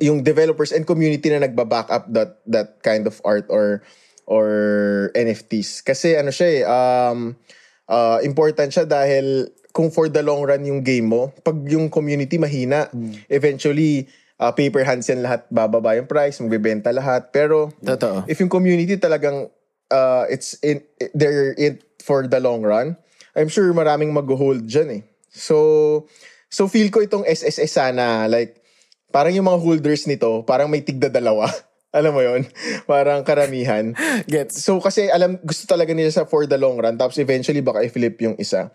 yung 0.00 0.20
developers 0.20 0.72
and 0.72 0.84
community 0.84 1.32
na 1.32 1.40
nagba-back 1.40 1.88
up 1.88 2.04
that 2.12 2.40
that 2.44 2.80
kind 2.84 3.08
of 3.08 3.16
art 3.24 3.48
or 3.48 3.80
or 4.28 4.48
NFTs. 5.16 5.80
Kasi 5.80 6.16
ano 6.16 6.28
siya 6.28 6.48
eh, 6.48 6.62
um, 6.64 7.32
uh, 7.90 8.22
important 8.22 8.70
siya 8.70 8.86
dahil 8.86 9.50
kung 9.74 9.90
for 9.90 10.06
the 10.06 10.22
long 10.22 10.46
run 10.46 10.62
yung 10.62 10.80
game 10.86 11.10
mo, 11.10 11.34
pag 11.42 11.58
yung 11.66 11.90
community 11.90 12.38
mahina, 12.38 12.90
eventually 13.30 14.06
uh, 14.38 14.50
paper 14.54 14.82
hands 14.82 15.10
yan 15.10 15.22
lahat, 15.22 15.46
bababa 15.50 15.94
yung 15.98 16.08
price, 16.08 16.38
magbebenta 16.40 16.90
lahat. 16.90 17.30
Pero 17.34 17.70
Totoo. 17.82 18.24
if 18.26 18.38
yung 18.40 18.50
community 18.50 18.96
talagang 18.96 19.50
uh, 19.90 20.24
it's 20.30 20.58
in 20.64 20.82
they're 21.14 21.52
in 21.54 21.78
for 22.02 22.26
the 22.26 22.40
long 22.40 22.62
run, 22.64 22.96
I'm 23.36 23.52
sure 23.52 23.70
maraming 23.70 24.10
mag-hold 24.10 24.66
dyan 24.66 25.02
eh. 25.02 25.02
So 25.30 26.06
so 26.50 26.66
feel 26.66 26.90
ko 26.90 27.04
itong 27.04 27.22
SSS 27.28 27.78
sana 27.78 28.26
like 28.26 28.58
parang 29.14 29.34
yung 29.34 29.46
mga 29.46 29.60
holders 29.62 30.06
nito, 30.10 30.42
parang 30.42 30.66
may 30.66 30.82
tigda 30.82 31.12
dalawa. 31.12 31.46
alam 31.90 32.14
mo 32.14 32.22
yon 32.22 32.46
Parang 32.90 33.26
karamihan. 33.26 33.94
Gets. 34.30 34.62
So 34.62 34.78
kasi 34.78 35.10
alam 35.10 35.38
gusto 35.42 35.66
talaga 35.66 35.90
nila 35.94 36.10
sa 36.10 36.26
for 36.26 36.46
the 36.46 36.58
long 36.58 36.78
run 36.78 36.94
tapos 36.94 37.18
eventually 37.18 37.62
baka 37.62 37.82
i-flip 37.82 38.18
yung 38.22 38.38
isa. 38.38 38.70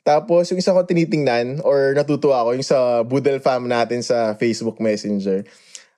Tapos 0.00 0.48
yung 0.48 0.60
isa 0.60 0.72
ko 0.72 0.84
tinitingnan 0.84 1.60
or 1.60 1.92
natutuwa 1.92 2.44
ako 2.44 2.56
yung 2.56 2.66
sa 2.66 3.04
Boodle 3.04 3.40
fam 3.40 3.68
natin 3.68 4.00
sa 4.00 4.36
Facebook 4.36 4.80
Messenger. 4.80 5.44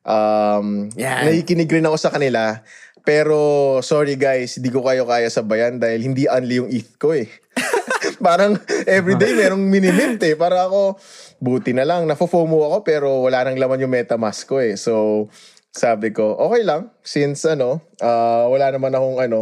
Um, 0.03 0.91
Yan. 0.99 1.31
nakikinig 1.31 1.71
rin 1.71 1.87
ako 1.87 1.97
sa 1.99 2.11
kanila. 2.11 2.63
Pero 3.03 3.79
sorry 3.83 4.15
guys, 4.15 4.59
hindi 4.59 4.71
ko 4.71 4.83
kayo 4.87 5.07
kaya 5.07 5.27
sabayan 5.27 5.83
dahil 5.83 6.07
hindi 6.07 6.31
only 6.31 6.63
yung 6.63 6.71
ETH 6.71 6.99
ko 6.99 7.15
eh. 7.15 7.27
Parang 8.27 8.59
everyday 8.87 9.35
merong 9.43 9.63
minimint 9.63 10.23
eh. 10.23 10.39
Para 10.39 10.67
ako, 10.67 10.99
buti 11.43 11.75
na 11.75 11.83
lang, 11.83 12.07
nafo-FOMO 12.07 12.71
ako 12.71 12.77
pero 12.87 13.09
wala 13.27 13.43
nang 13.47 13.59
laman 13.59 13.83
yung 13.83 13.95
MetaMask 13.95 14.47
ko 14.47 14.63
eh. 14.63 14.79
So, 14.79 15.27
sabi 15.73 16.13
ko, 16.13 16.37
okay 16.37 16.63
lang. 16.69 16.93
Since 17.01 17.49
ano, 17.49 17.81
ah, 18.05 18.45
wala 18.53 18.69
naman 18.69 18.93
akong 18.93 19.19
ano, 19.25 19.41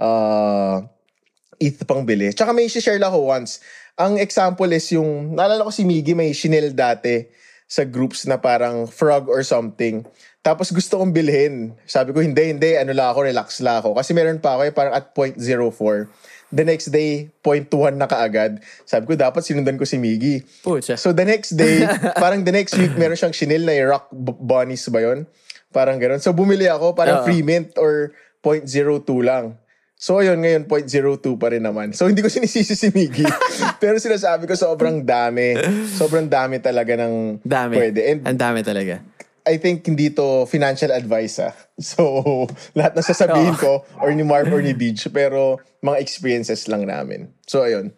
ah, 0.00 0.80
ETH 1.60 1.84
pang 1.84 2.08
bili. 2.08 2.32
Tsaka 2.32 2.56
may 2.56 2.68
share 2.68 2.96
lang 2.96 3.12
ako 3.12 3.28
once. 3.28 3.60
Ang 3.96 4.20
example 4.20 4.68
is 4.72 4.88
yung, 4.92 5.36
naalala 5.36 5.68
ko 5.68 5.72
si 5.72 5.84
Miggy 5.84 6.16
may 6.16 6.32
Chanel 6.32 6.72
dati 6.72 7.24
sa 7.68 7.84
groups 7.84 8.24
na 8.28 8.40
parang 8.40 8.88
frog 8.88 9.28
or 9.28 9.44
something. 9.44 10.04
Tapos 10.44 10.70
gusto 10.70 11.00
kong 11.00 11.12
bilhin. 11.12 11.74
Sabi 11.84 12.12
ko, 12.12 12.20
hindi, 12.24 12.52
hindi, 12.52 12.76
ano 12.76 12.92
lang 12.92 13.12
ako, 13.12 13.28
relax 13.28 13.60
lang 13.60 13.80
ako. 13.80 13.96
Kasi 13.96 14.12
meron 14.16 14.38
pa 14.40 14.56
ako 14.56 14.62
eh, 14.68 14.72
parang 14.72 14.94
at 14.96 15.12
0.04. 15.12 16.08
The 16.54 16.62
next 16.62 16.94
day, 16.94 17.34
0.21 17.42 17.98
na 17.98 18.06
kaagad. 18.06 18.62
Sabi 18.86 19.10
ko, 19.10 19.12
dapat 19.18 19.42
sinundan 19.42 19.74
ko 19.74 19.82
si 19.82 19.98
Miggy. 19.98 20.46
Pucha. 20.62 20.94
So 20.94 21.10
the 21.10 21.26
next 21.26 21.58
day, 21.58 21.82
parang 22.22 22.46
the 22.46 22.54
next 22.54 22.78
week, 22.78 22.94
meron 22.94 23.18
siyang 23.18 23.34
Chanel 23.34 23.66
na 23.66 23.74
rock 23.82 24.08
bunnies 24.38 24.86
ba 24.88 25.02
yun? 25.02 25.26
Parang 25.76 26.00
gano'n. 26.00 26.24
So 26.24 26.32
bumili 26.32 26.64
ako, 26.72 26.96
parang 26.96 27.20
Oo. 27.20 27.24
free 27.28 27.44
mint 27.44 27.76
or 27.76 28.16
0.02 28.40 29.04
lang. 29.20 29.60
So 29.96 30.24
ayun, 30.24 30.40
ngayon 30.40 30.64
0.02 30.64 31.36
pa 31.36 31.52
rin 31.52 31.60
naman. 31.60 31.92
So 31.92 32.08
hindi 32.08 32.24
ko 32.24 32.32
sinisisi 32.32 32.72
si 32.72 32.88
Miggy. 32.88 33.28
Pero 33.82 34.00
sinasabi 34.00 34.48
ko, 34.48 34.56
sobrang 34.56 35.04
dami. 35.04 35.56
Sobrang 35.92 36.24
dami 36.24 36.64
talaga 36.64 36.96
ng 36.96 37.44
Dami. 37.44 37.74
pwede. 37.76 38.00
And 38.08 38.24
Ang 38.24 38.40
dami 38.40 38.64
talaga. 38.64 39.04
I 39.46 39.60
think 39.60 39.84
hindi 39.84 40.10
to 40.16 40.48
financial 40.48 40.90
advice 40.90 41.38
ah. 41.38 41.54
So, 41.78 42.24
lahat 42.78 42.96
na 42.96 43.02
sasabihin 43.04 43.56
ko 43.60 43.84
or 44.00 44.10
ni 44.16 44.24
Mark 44.24 44.48
or 44.48 44.64
ni 44.64 44.72
Deej 44.72 45.12
pero 45.12 45.60
mga 45.84 46.00
experiences 46.00 46.66
lang 46.66 46.88
namin. 46.88 47.30
So, 47.44 47.62
ayun. 47.62 47.92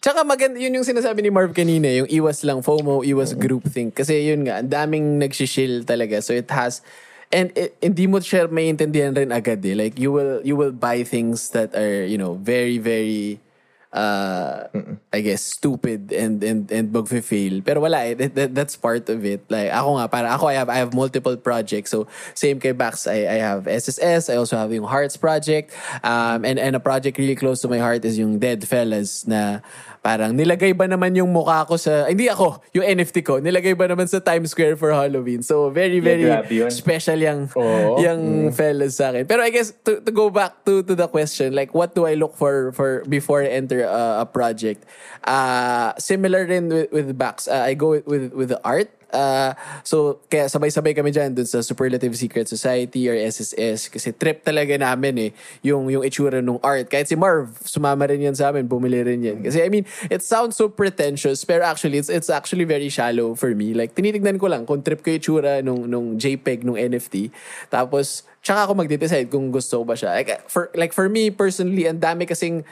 Tsaka 0.00 0.24
maganda, 0.24 0.56
yun 0.56 0.80
yung 0.80 0.88
sinasabi 0.88 1.20
ni 1.20 1.28
Marv 1.28 1.52
kanina, 1.52 1.84
yung 1.92 2.08
iwas 2.08 2.40
lang 2.40 2.64
FOMO, 2.64 3.04
iwas 3.04 3.36
groupthink. 3.36 3.92
Kasi 3.92 4.32
yun 4.32 4.48
nga, 4.48 4.64
ang 4.64 4.72
daming 4.72 5.20
nagsishil 5.20 5.84
talaga. 5.84 6.24
So 6.24 6.32
it 6.32 6.48
has, 6.48 6.80
and 7.28 7.52
it, 7.52 7.76
hindi 7.84 8.08
mo 8.08 8.16
siya 8.16 8.48
maintindihan 8.48 9.12
rin 9.12 9.28
agad 9.28 9.60
eh. 9.60 9.76
Like 9.76 10.00
you 10.00 10.08
will, 10.08 10.40
you 10.40 10.56
will 10.56 10.72
buy 10.72 11.04
things 11.04 11.52
that 11.52 11.76
are, 11.76 12.08
you 12.08 12.16
know, 12.16 12.40
very, 12.40 12.80
very, 12.80 13.44
uh, 13.92 14.70
I 15.12 15.20
guess, 15.20 15.42
stupid 15.42 16.12
and, 16.12 16.42
and, 16.42 16.70
and 16.70 16.92
magfe-fail. 16.94 17.62
Pero 17.64 17.80
wala 17.82 18.06
eh, 18.06 18.14
that, 18.14 18.34
that- 18.34 18.54
that's 18.54 18.76
part 18.76 19.08
of 19.08 19.24
it. 19.24 19.42
Like 19.50 19.70
ako 19.70 19.98
nga, 19.98 20.06
para 20.08 20.28
ako, 20.34 20.46
I 20.48 20.54
have, 20.54 20.68
I 20.70 20.78
have 20.78 20.94
multiple 20.94 21.36
projects. 21.36 21.90
So 21.90 22.06
same 22.34 22.60
kay 22.60 22.72
Bax, 22.72 23.06
I, 23.06 23.26
I 23.26 23.38
have 23.42 23.66
SSS, 23.66 24.30
I 24.30 24.36
also 24.36 24.56
have 24.56 24.72
yung 24.72 24.86
Hearts 24.86 25.16
project. 25.16 25.74
Um, 26.02 26.44
and, 26.44 26.58
and 26.58 26.76
a 26.76 26.80
project 26.80 27.18
really 27.18 27.34
close 27.34 27.60
to 27.62 27.68
my 27.68 27.78
heart 27.78 28.04
is 28.04 28.18
yung 28.18 28.38
Dead 28.38 28.62
Fellas 28.66 29.26
na 29.26 29.60
parang 30.00 30.32
nilagay 30.32 30.72
ba 30.72 30.88
naman 30.88 31.12
yung 31.12 31.28
mukha 31.28 31.66
ko 31.68 31.76
sa, 31.76 32.08
hindi 32.08 32.30
ako, 32.30 32.62
yung 32.72 32.86
NFT 32.88 33.20
ko, 33.20 33.36
nilagay 33.36 33.76
ba 33.76 33.84
naman 33.84 34.08
sa 34.08 34.16
Times 34.22 34.50
Square 34.54 34.80
for 34.80 34.94
Halloween. 34.96 35.42
So 35.44 35.68
very, 35.68 36.00
very 36.00 36.24
yun. 36.48 36.70
special 36.72 37.20
yung, 37.20 37.50
Oo. 37.52 38.00
yung 38.00 38.48
fellas 38.54 38.96
sa 38.96 39.12
akin. 39.12 39.26
Pero 39.28 39.44
I 39.44 39.50
guess 39.52 39.74
to, 39.84 40.00
to 40.00 40.10
go 40.10 40.30
back 40.32 40.64
to 40.64 40.80
to 40.82 40.94
the 40.96 41.04
question, 41.08 41.52
like 41.52 41.74
what 41.76 41.92
do 41.94 42.06
I 42.08 42.14
look 42.16 42.32
for 42.38 42.72
for 42.72 43.04
before 43.06 43.44
I 43.44 43.52
enter 43.52 43.79
a, 43.84 44.22
a 44.22 44.26
project? 44.26 44.84
Uh, 45.24 45.92
similar 45.98 46.46
rin 46.46 46.68
with, 46.68 46.92
with 46.92 47.08
Bax. 47.16 47.48
Uh, 47.48 47.64
I 47.66 47.74
go 47.74 47.90
with, 47.96 48.06
with 48.06 48.32
with 48.32 48.48
the 48.50 48.60
art. 48.64 48.90
Uh, 49.10 49.58
so, 49.82 50.22
kaya 50.30 50.46
sabay-sabay 50.46 50.94
kami 50.94 51.10
dyan 51.10 51.34
dun 51.34 51.46
sa 51.46 51.58
Superlative 51.60 52.14
Secret 52.14 52.46
Society 52.46 53.10
or 53.10 53.18
SSS 53.18 53.90
kasi 53.90 54.14
trip 54.14 54.46
talaga 54.46 54.78
namin 54.78 55.14
eh 55.18 55.30
yung, 55.66 55.90
yung 55.90 56.06
itsura 56.06 56.38
ng 56.38 56.62
art. 56.62 56.86
Kahit 56.86 57.10
si 57.10 57.18
Marv, 57.18 57.50
sumama 57.66 58.06
rin 58.06 58.22
yan 58.22 58.38
sa 58.38 58.54
amin, 58.54 58.70
bumili 58.70 59.02
rin 59.02 59.20
yan. 59.20 59.38
Kasi 59.42 59.66
I 59.66 59.68
mean, 59.68 59.84
it 60.08 60.22
sounds 60.22 60.54
so 60.54 60.70
pretentious 60.70 61.42
pero 61.42 61.66
actually, 61.66 61.98
it's, 61.98 62.08
it's 62.08 62.30
actually 62.30 62.64
very 62.64 62.88
shallow 62.88 63.34
for 63.34 63.50
me. 63.52 63.74
Like, 63.74 63.98
tinitignan 63.98 64.38
ko 64.38 64.46
lang 64.46 64.64
kung 64.64 64.80
trip 64.86 65.02
ko 65.02 65.10
yung 65.10 65.20
itsura 65.20 65.52
nung, 65.60 65.90
nung 65.90 66.14
JPEG, 66.14 66.62
nung 66.62 66.78
NFT. 66.78 67.34
Tapos, 67.66 68.22
tsaka 68.46 68.70
ako 68.70 68.78
magde-decide 68.78 69.26
kung 69.26 69.50
gusto 69.50 69.82
ko 69.82 69.84
ba 69.90 69.98
siya. 69.98 70.14
Like, 70.14 70.46
for, 70.46 70.70
like 70.78 70.94
for 70.94 71.10
me 71.10 71.34
personally, 71.34 71.90
ang 71.90 71.98
dami 71.98 72.30
kasing 72.30 72.62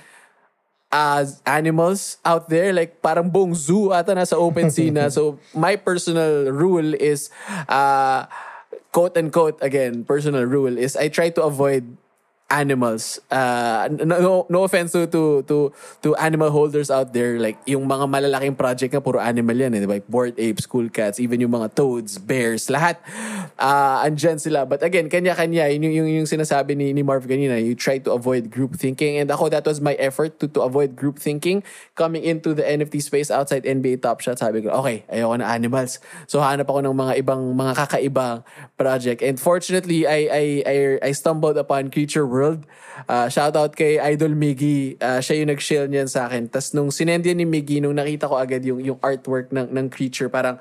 as 0.93 1.43
animals 1.45 2.19
out 2.25 2.49
there. 2.49 2.73
Like, 2.73 3.01
parang 3.03 3.31
buong 3.31 3.55
zoo 3.55 3.93
ata 3.93 4.15
nasa 4.15 4.37
OpenSea 4.37 4.93
na. 4.93 5.09
So, 5.19 5.39
my 5.55 5.77
personal 5.77 6.51
rule 6.53 6.95
is, 6.95 7.31
uh, 7.69 8.27
quote 8.93 9.17
unquote, 9.17 9.59
again, 9.61 10.05
personal 10.05 10.45
rule 10.45 10.77
is 10.77 10.97
I 10.97 11.09
try 11.09 11.31
to 11.37 11.43
avoid 11.45 11.97
animals. 12.49 13.21
Uh, 13.31 13.89
no, 13.93 14.49
no 14.49 14.65
offense 14.65 14.93
to, 14.93 15.05
to 15.07 15.45
to 15.45 15.73
to 16.01 16.17
animal 16.17 16.49
holders 16.51 16.91
out 16.91 17.13
there. 17.13 17.37
Like 17.37 17.61
yung 17.69 17.85
mga 17.85 18.09
malalaking 18.09 18.57
project 18.57 18.97
nga 18.97 19.05
puro 19.05 19.21
animal 19.21 19.53
yan 19.53 19.77
eh, 19.77 19.85
di 19.85 19.89
ba? 19.89 20.01
Like 20.01 20.09
bored 20.09 20.37
apes, 20.41 20.65
cool 20.65 20.89
cats, 20.89 21.21
even 21.21 21.45
yung 21.45 21.53
mga 21.53 21.77
toads, 21.77 22.17
bears, 22.17 22.73
lahat 22.73 22.97
uh, 23.61 24.01
andyan 24.01 24.41
sila. 24.41 24.65
But 24.65 24.81
again, 24.81 25.13
kanya-kanya 25.13 25.69
yun 25.69 25.93
yung, 25.93 25.95
yung, 26.05 26.09
yung 26.25 26.29
sinasabi 26.29 26.73
ni, 26.73 26.97
ni 26.97 27.05
Marv 27.05 27.29
kanina. 27.29 27.61
You 27.61 27.77
try 27.77 28.01
to 28.01 28.17
avoid 28.17 28.49
group 28.49 28.81
thinking 28.81 29.21
and 29.21 29.29
ako 29.29 29.53
that 29.53 29.69
was 29.69 29.85
my 29.85 29.93
effort 30.01 30.41
to 30.41 30.49
to 30.49 30.65
avoid 30.65 30.97
group 30.97 31.21
thinking 31.21 31.61
coming 31.93 32.25
into 32.25 32.57
the 32.57 32.65
NFT 32.65 33.05
space 33.05 33.29
outside 33.29 33.69
NBA 33.69 34.01
Top 34.01 34.25
Shot. 34.25 34.41
Sabi 34.41 34.65
ko, 34.65 34.73
okay, 34.81 35.05
ayoko 35.13 35.37
na 35.37 35.53
animals. 35.53 36.01
So 36.25 36.41
hanap 36.41 36.73
ako 36.73 36.81
ng 36.81 36.97
mga 36.97 37.13
ibang 37.21 37.43
mga 37.53 37.73
kakaibang 37.77 38.41
project. 38.81 39.21
And 39.21 39.37
fortunately, 39.37 40.09
I 40.09 40.21
I 40.33 40.45
I, 40.65 40.77
I 41.05 41.11
stumbled 41.13 41.61
upon 41.61 41.93
Creature 41.93 42.25
World. 42.25 42.38
Uh, 43.07 43.27
shout 43.27 43.55
out 43.59 43.75
kay 43.75 43.99
Idol 43.99 44.35
Miggy. 44.35 44.95
Uh, 44.99 45.19
siya 45.19 45.43
yung 45.43 45.51
nag-share 45.51 45.87
niyan 45.91 46.07
sa 46.07 46.31
akin. 46.31 46.47
Tapos 46.47 46.71
nung 46.75 46.91
sinend 46.95 47.27
yan 47.27 47.39
ni 47.39 47.47
Miggy, 47.47 47.83
nung 47.83 47.99
nakita 47.99 48.31
ko 48.31 48.39
agad 48.39 48.63
yung, 48.63 48.79
yung 48.83 48.99
artwork 49.03 49.51
ng, 49.51 49.71
ng 49.71 49.87
Creature, 49.91 50.31
parang 50.31 50.59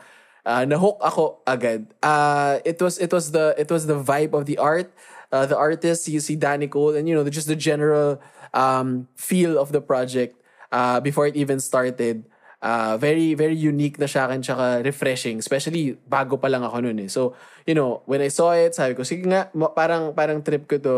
uh, 0.48 0.64
na-hook 0.64 0.98
ako 1.04 1.44
agad. 1.44 1.86
Uh, 2.00 2.58
it 2.64 2.80
was 2.80 2.96
it 2.98 3.12
was 3.12 3.36
the 3.36 3.52
it 3.60 3.68
was 3.68 3.86
the 3.86 4.00
vibe 4.00 4.32
of 4.32 4.48
the 4.48 4.56
art. 4.58 4.90
Uh, 5.28 5.44
the 5.44 5.60
artist, 5.60 6.08
you 6.08 6.24
see 6.24 6.40
Danny 6.40 6.72
Cole, 6.72 6.96
and 6.96 7.04
you 7.04 7.12
know, 7.12 7.28
just 7.28 7.52
the 7.52 7.60
general 7.60 8.16
um, 8.56 9.12
feel 9.20 9.60
of 9.60 9.76
the 9.76 9.84
project 9.84 10.40
uh, 10.72 11.04
before 11.04 11.28
it 11.28 11.36
even 11.36 11.60
started. 11.60 12.24
Uh, 12.58 12.98
very, 12.98 13.36
very 13.38 13.54
unique 13.54 14.00
na 14.00 14.10
siya 14.10 14.26
akin, 14.26 14.42
tsaka 14.42 14.82
refreshing. 14.82 15.38
Especially, 15.38 16.00
bago 16.10 16.40
pa 16.40 16.48
lang 16.48 16.64
ako 16.64 16.80
nun 16.80 16.98
eh. 17.04 17.12
So, 17.12 17.36
you 17.68 17.76
know, 17.76 18.02
when 18.10 18.24
I 18.24 18.34
saw 18.34 18.56
it, 18.56 18.74
sabi 18.74 18.96
ko, 18.98 19.04
sige 19.06 19.28
nga, 19.30 19.52
parang, 19.76 20.16
parang 20.18 20.42
trip 20.42 20.66
ko 20.66 20.80
to. 20.80 20.98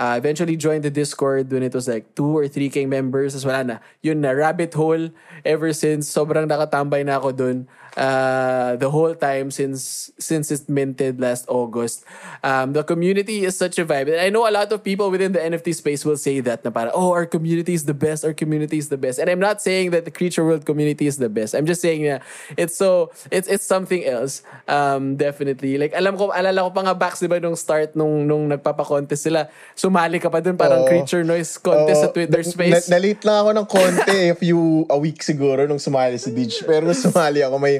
Uh, 0.00 0.16
eventually 0.16 0.56
joined 0.56 0.80
the 0.80 0.88
Discord 0.88 1.52
when 1.52 1.60
it 1.60 1.76
was 1.76 1.84
like 1.84 2.08
2 2.16 2.24
or 2.24 2.48
3k 2.48 2.88
members. 2.88 3.36
Tapos 3.36 3.44
wala 3.44 3.60
na. 3.60 3.76
Yun 4.00 4.24
na, 4.24 4.32
rabbit 4.32 4.72
hole 4.72 5.12
ever 5.44 5.76
since. 5.76 6.08
Sobrang 6.08 6.48
nakatambay 6.48 7.04
na 7.04 7.20
ako 7.20 7.36
dun 7.36 7.68
uh, 7.96 8.76
the 8.76 8.90
whole 8.90 9.14
time 9.14 9.50
since 9.50 10.10
since 10.18 10.50
it 10.50 10.68
minted 10.68 11.20
last 11.20 11.46
August. 11.48 12.04
Um, 12.42 12.72
the 12.72 12.84
community 12.84 13.44
is 13.44 13.56
such 13.56 13.78
a 13.78 13.84
vibe. 13.84 14.12
And 14.12 14.20
I 14.20 14.30
know 14.30 14.48
a 14.48 14.52
lot 14.52 14.70
of 14.72 14.84
people 14.84 15.10
within 15.10 15.32
the 15.32 15.40
NFT 15.40 15.74
space 15.74 16.04
will 16.04 16.16
say 16.16 16.40
that 16.40 16.64
na 16.64 16.70
para, 16.70 16.90
oh, 16.94 17.12
our 17.12 17.26
community 17.26 17.74
is 17.74 17.84
the 17.84 17.94
best, 17.94 18.24
our 18.24 18.34
community 18.34 18.78
is 18.78 18.88
the 18.88 18.98
best. 18.98 19.18
And 19.18 19.28
I'm 19.28 19.40
not 19.40 19.62
saying 19.62 19.90
that 19.90 20.04
the 20.04 20.10
Creature 20.10 20.44
World 20.44 20.64
community 20.66 21.06
is 21.06 21.18
the 21.18 21.28
best. 21.28 21.54
I'm 21.54 21.66
just 21.66 21.80
saying 21.80 22.06
na 22.06 22.18
it's 22.56 22.76
so, 22.76 23.10
it's 23.30 23.48
it's 23.48 23.66
something 23.66 24.04
else. 24.04 24.42
Um, 24.68 25.16
definitely. 25.16 25.78
Like, 25.78 25.92
alam 25.94 26.16
ko, 26.16 26.30
alala 26.30 26.62
ko 26.68 26.70
pa 26.70 26.82
nga 26.86 26.94
backs, 26.94 27.20
di 27.20 27.26
ba, 27.26 27.40
nung 27.40 27.56
start, 27.56 27.96
nung, 27.96 28.26
nung 28.26 28.48
nagpapa-contest 28.48 29.22
sila, 29.26 29.50
sumali 29.74 30.20
ka 30.22 30.30
pa 30.30 30.40
dun, 30.40 30.56
parang 30.56 30.84
Oo. 30.84 30.88
Creature 30.88 31.24
Noise 31.24 31.58
contest 31.58 32.00
Oo. 32.00 32.04
sa 32.06 32.08
Twitter 32.12 32.42
Na- 32.42 32.50
space. 32.50 32.86
Na, 32.88 32.96
na-late 32.96 33.22
lang 33.26 33.36
ako 33.42 33.50
ng 33.56 33.66
konti, 33.66 34.20
a 34.34 34.36
few, 34.38 34.86
a 34.88 34.96
week 34.96 35.20
siguro 35.20 35.66
nung 35.66 35.80
sumali 35.82 36.16
si 36.16 36.30
Dij. 36.30 36.64
Pero 36.64 36.86
nung 36.86 36.96
sumali 36.96 37.42
ako, 37.42 37.56
may 37.58 37.79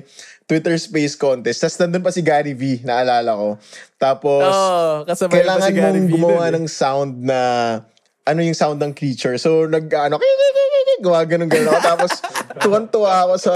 Twitter 0.50 0.74
space 0.78 1.14
contest. 1.14 1.62
Tapos 1.62 1.78
nandun 1.78 2.02
pa 2.02 2.10
si 2.10 2.22
Gary 2.24 2.54
V, 2.54 2.82
naalala 2.82 3.30
ko. 3.34 3.48
Tapos, 3.96 4.50
pa 5.06 5.14
kailangan 5.30 5.70
si 5.70 5.74
Gary 5.74 6.00
mong 6.00 6.08
V 6.08 6.12
gumawa 6.16 6.44
eh. 6.48 6.54
ng 6.58 6.66
sound 6.66 7.12
na, 7.22 7.40
ano 8.26 8.40
yung 8.42 8.58
sound 8.58 8.78
ng 8.82 8.92
creature. 8.94 9.38
So, 9.38 9.66
nag, 9.70 9.86
ano, 9.90 10.18
gawa 11.00 11.24
ganun 11.24 11.48
ganun 11.48 11.70
ako. 11.70 11.80
Tapos, 11.82 12.12
tuwan-tuwa 12.62 13.12
ako 13.26 13.34
sa 13.40 13.54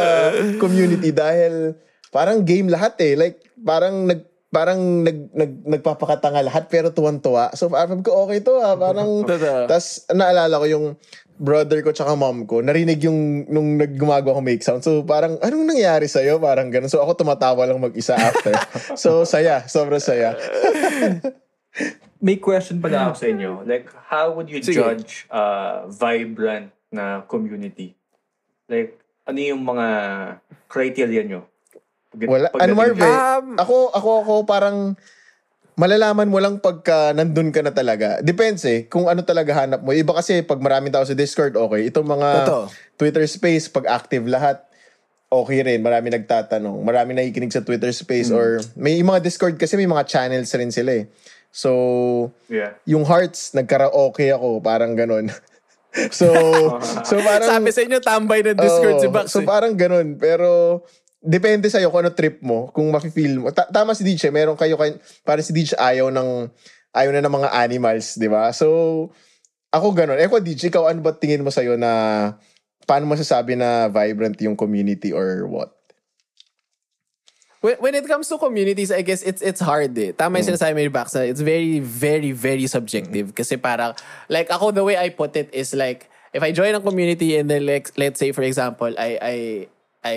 community 0.63 1.11
dahil 1.13 1.75
parang 2.15 2.47
game 2.47 2.71
lahat 2.71 2.95
eh. 3.03 3.15
Like, 3.15 3.43
parang 3.61 4.09
nag, 4.09 4.34
parang 4.55 5.03
nag, 5.03 5.35
nag, 5.35 5.53
nagpapakatanga 5.67 6.47
lahat 6.47 6.71
pero 6.71 6.95
tuwan-tuwa. 6.95 7.51
So, 7.59 7.67
parang 7.75 8.07
ko, 8.07 8.25
okay 8.25 8.39
to 8.47 8.63
ah. 8.63 8.79
Parang, 8.79 9.27
tas 9.71 10.07
naalala 10.15 10.63
ko 10.63 10.67
yung 10.71 10.87
brother 11.35 11.83
ko 11.83 11.91
tsaka 11.91 12.15
mom 12.15 12.47
ko, 12.47 12.63
narinig 12.63 13.03
yung 13.03 13.51
nung 13.51 13.75
naggumagawa 13.75 14.39
ko 14.39 14.43
make 14.43 14.63
sound. 14.63 14.87
So 14.87 15.03
parang, 15.03 15.39
anong 15.43 15.67
nangyari 15.67 16.07
sa'yo? 16.07 16.39
Parang 16.39 16.71
ganun. 16.71 16.91
So 16.91 17.03
ako 17.03 17.27
tumatawa 17.27 17.67
lang 17.67 17.83
mag-isa 17.83 18.15
after. 18.15 18.55
so 19.03 19.27
saya, 19.27 19.67
sobrang 19.67 20.03
saya. 20.03 20.39
May 22.25 22.39
question 22.41 22.79
pala 22.81 23.11
ako 23.11 23.15
sa 23.19 23.27
inyo. 23.29 23.51
Like, 23.67 23.91
how 24.09 24.33
would 24.33 24.49
you 24.49 24.63
Sige. 24.63 24.81
judge 24.81 25.27
a 25.29 25.85
vibrant 25.91 26.73
na 26.89 27.27
community? 27.27 27.99
Like, 28.71 28.97
ano 29.29 29.39
yung 29.43 29.61
mga 29.67 29.87
criteria 30.71 31.21
nyo? 31.27 31.45
Pag- 32.15 32.31
Wala. 32.31 32.47
pagdating 32.49 32.71
Ano 32.73 32.83
dyan? 32.89 33.03
eh, 33.03 33.13
Um, 33.35 33.47
ako, 33.57 33.77
ako, 33.91 34.11
ako 34.21 34.35
parang 34.45 34.79
malalaman 35.75 36.31
mo 36.31 36.39
lang 36.39 36.57
pagka 36.57 37.11
nandun 37.11 37.51
ka 37.51 37.59
na 37.59 37.71
talaga. 37.71 38.23
Depends 38.23 38.63
eh, 38.65 38.87
kung 38.87 39.11
ano 39.11 39.21
talaga 39.21 39.51
hanap 39.57 39.83
mo. 39.83 39.91
Iba 39.91 40.15
kasi 40.15 40.41
pag 40.41 40.63
maraming 40.63 40.95
tao 40.95 41.03
sa 41.03 41.13
Discord, 41.13 41.53
okay. 41.53 41.91
Itong 41.91 42.07
mga 42.07 42.29
Totoo. 42.45 42.65
Twitter 42.95 43.27
space, 43.27 43.67
pag 43.67 43.91
active 43.91 44.23
lahat, 44.25 44.63
okay 45.27 45.67
rin. 45.67 45.83
Marami 45.83 46.15
nagtatanong. 46.15 46.79
Marami 46.79 47.11
nakikinig 47.13 47.51
sa 47.51 47.61
Twitter 47.61 47.91
space 47.91 48.31
or 48.31 48.63
may 48.79 48.95
yung 48.95 49.11
mga 49.11 49.19
Discord 49.21 49.59
kasi 49.59 49.75
may 49.75 49.85
mga 49.85 50.07
channels 50.07 50.55
rin 50.55 50.71
sila 50.71 50.95
eh. 50.95 51.11
So, 51.51 51.71
Yeah. 52.47 52.79
yung 52.85 53.03
hearts, 53.03 53.51
nagkaraoke 53.51 54.31
ako, 54.31 54.59
parang 54.61 54.95
ganun. 54.95 55.27
so, 56.15 56.27
so 57.09 57.19
parang... 57.19 57.51
Sabi 57.51 57.71
sa 57.71 57.83
inyo, 57.83 57.99
tambay 57.99 58.43
na 58.43 58.55
Discord 58.55 58.95
Oo. 58.95 59.03
si 59.03 59.09
Bax. 59.11 59.27
So 59.29 59.43
eh. 59.43 59.47
parang 59.47 59.75
ganun. 59.75 60.15
Pero 60.17 60.83
depende 61.25 61.73
sa'yo 61.73 61.89
kung 61.89 62.05
ano 62.05 62.13
trip 62.13 62.45
mo. 62.45 62.69
Kung 62.71 62.93
mafe-feel 62.93 63.41
mo. 63.41 63.49
Ta- 63.49 63.73
tama 63.73 63.97
si 63.97 64.05
DJ. 64.05 64.29
Meron 64.29 64.61
kayo, 64.61 64.77
kay, 64.77 65.01
parang 65.25 65.43
si 65.43 65.57
DJ 65.57 65.81
ayaw 65.81 66.13
ng, 66.13 66.53
ayaw 66.93 67.11
na 67.17 67.25
ng 67.25 67.35
mga 67.35 67.51
animals, 67.65 68.21
di 68.21 68.29
ba? 68.29 68.53
So, 68.53 69.09
ako 69.73 69.97
ganun. 69.97 70.21
Eh, 70.21 70.29
ko 70.29 70.39
DJ, 70.39 70.69
ikaw 70.69 70.93
ano 70.93 71.01
ba 71.01 71.17
tingin 71.17 71.43
mo 71.43 71.49
sa'yo 71.49 71.81
na 71.81 72.37
paano 72.85 73.09
masasabi 73.09 73.57
na 73.57 73.89
vibrant 73.89 74.37
yung 74.45 74.55
community 74.55 75.11
or 75.11 75.49
what? 75.49 75.73
when, 77.65 77.77
when 77.81 77.95
it 77.97 78.07
comes 78.07 78.29
to 78.29 78.37
communities, 78.37 78.93
I 78.93 79.01
guess 79.01 79.25
it's 79.25 79.41
it's 79.41 79.65
hard 79.65 79.97
eh. 79.97 80.13
Tama 80.13 80.37
yung 80.37 80.53
sinasabi 80.53 80.85
ni 80.85 80.93
Bax 80.93 81.17
na 81.17 81.25
it's 81.25 81.41
very, 81.41 81.81
very, 81.81 82.37
very 82.37 82.69
subjective. 82.69 83.33
Kasi 83.33 83.57
parang, 83.57 83.97
like 84.29 84.53
ako, 84.53 84.77
the 84.77 84.85
way 84.85 85.01
I 85.01 85.09
put 85.09 85.33
it 85.33 85.49
is 85.57 85.73
like, 85.73 86.13
if 86.37 86.45
I 86.45 86.53
join 86.53 86.77
a 86.77 86.85
community 86.85 87.41
and 87.41 87.49
then 87.49 87.65
like, 87.65 87.89
let's 87.97 88.21
say 88.21 88.37
for 88.37 88.45
example, 88.45 88.93
I, 89.01 89.17
I, 89.17 89.37
I 90.05 90.17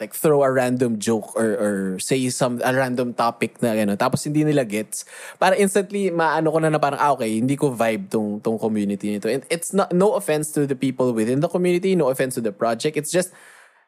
like 0.00 0.16
throw 0.16 0.40
a 0.42 0.50
random 0.50 0.96
joke 0.96 1.36
or 1.36 1.52
or 1.60 1.74
say 2.00 2.16
some 2.32 2.56
a 2.64 2.72
random 2.72 3.12
topic 3.12 3.60
na 3.60 3.76
gano'n 3.76 4.00
tapos 4.00 4.24
hindi 4.24 4.42
nila 4.42 4.64
gets. 4.64 5.04
Para 5.36 5.52
instantly 5.60 6.08
maano 6.08 6.48
ko 6.48 6.58
na 6.58 6.72
na 6.72 6.80
parang 6.80 6.98
ah, 6.98 7.12
okay 7.12 7.36
hindi 7.36 7.54
ko 7.54 7.76
vibe 7.76 8.08
tong 8.08 8.40
tong 8.40 8.56
community 8.56 9.12
nito. 9.12 9.28
And 9.28 9.44
it's 9.52 9.76
not 9.76 9.92
no 9.92 10.16
offense 10.16 10.56
to 10.56 10.64
the 10.64 10.74
people 10.74 11.12
within 11.12 11.44
the 11.44 11.52
community 11.52 11.92
no 11.92 12.08
offense 12.08 12.40
to 12.40 12.42
the 12.42 12.50
project. 12.50 12.96
It's 12.96 13.12
just 13.12 13.30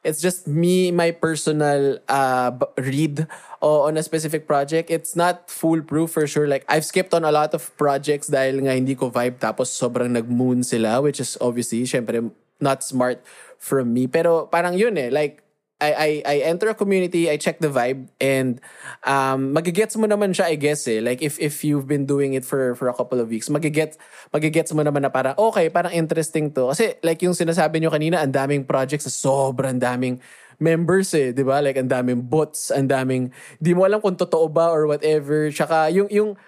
it's 0.05 0.20
just 0.20 0.44
me 0.44 0.92
my 0.92 1.16
personal 1.16 1.96
uh 2.12 2.53
read 2.77 3.25
on 3.64 3.96
a 3.96 4.05
specific 4.05 4.44
project. 4.44 4.92
It's 4.92 5.16
not 5.16 5.48
foolproof 5.48 6.12
for 6.12 6.29
sure. 6.29 6.44
Like 6.44 6.68
I've 6.68 6.85
skipped 6.85 7.16
on 7.16 7.25
a 7.25 7.33
lot 7.33 7.57
of 7.57 7.72
projects 7.81 8.29
dahil 8.29 8.68
nga 8.68 8.77
hindi 8.77 8.92
ko 8.92 9.09
vibe 9.09 9.40
tapos 9.40 9.72
sobrang 9.72 10.12
nag-moon 10.12 10.61
sila 10.61 11.01
which 11.01 11.25
is 11.25 11.40
obviously 11.40 11.88
syempre 11.88 12.20
not 12.61 12.85
smart 12.85 13.25
from 13.57 13.96
me. 13.96 14.05
Pero 14.05 14.44
parang 14.53 14.77
yun 14.77 15.01
eh 15.01 15.09
like 15.09 15.41
I, 15.83 15.90
I, 15.90 16.11
I 16.23 16.37
enter 16.47 16.71
a 16.71 16.79
community, 16.79 17.27
I 17.27 17.37
check 17.37 17.59
the 17.59 17.66
vibe, 17.66 18.07
and 18.23 18.62
um, 19.03 19.51
magigets 19.51 19.99
mo 19.99 20.07
naman 20.07 20.31
siya, 20.31 20.55
I 20.55 20.55
guess 20.55 20.87
eh. 20.87 21.03
Like, 21.03 21.18
if, 21.18 21.42
if 21.42 21.66
you've 21.66 21.90
been 21.90 22.07
doing 22.07 22.38
it 22.38 22.47
for, 22.47 22.79
for 22.79 22.87
a 22.87 22.95
couple 22.95 23.18
of 23.18 23.27
weeks, 23.27 23.51
magigets, 23.51 23.99
magigets 24.31 24.71
mo 24.71 24.87
naman 24.87 25.03
na 25.03 25.11
parang, 25.11 25.35
okay, 25.35 25.66
parang 25.66 25.90
interesting 25.90 26.55
to. 26.55 26.71
Kasi, 26.71 27.03
like 27.03 27.18
yung 27.27 27.35
sinasabi 27.35 27.83
nyo 27.83 27.90
kanina, 27.90 28.23
ang 28.23 28.31
daming 28.31 28.62
projects, 28.62 29.11
sobrang 29.11 29.83
daming 29.83 30.23
members 30.62 31.11
eh, 31.18 31.35
di 31.35 31.42
ba? 31.42 31.59
Like, 31.59 31.75
ang 31.75 31.90
daming 31.90 32.31
bots, 32.31 32.71
ang 32.71 32.87
daming, 32.87 33.35
di 33.59 33.75
mo 33.75 33.83
alam 33.83 33.99
kung 33.99 34.14
totoo 34.14 34.47
ba 34.47 34.71
or 34.71 34.87
whatever. 34.87 35.51
Tsaka, 35.51 35.90
yung, 35.90 36.07
yung, 36.07 36.38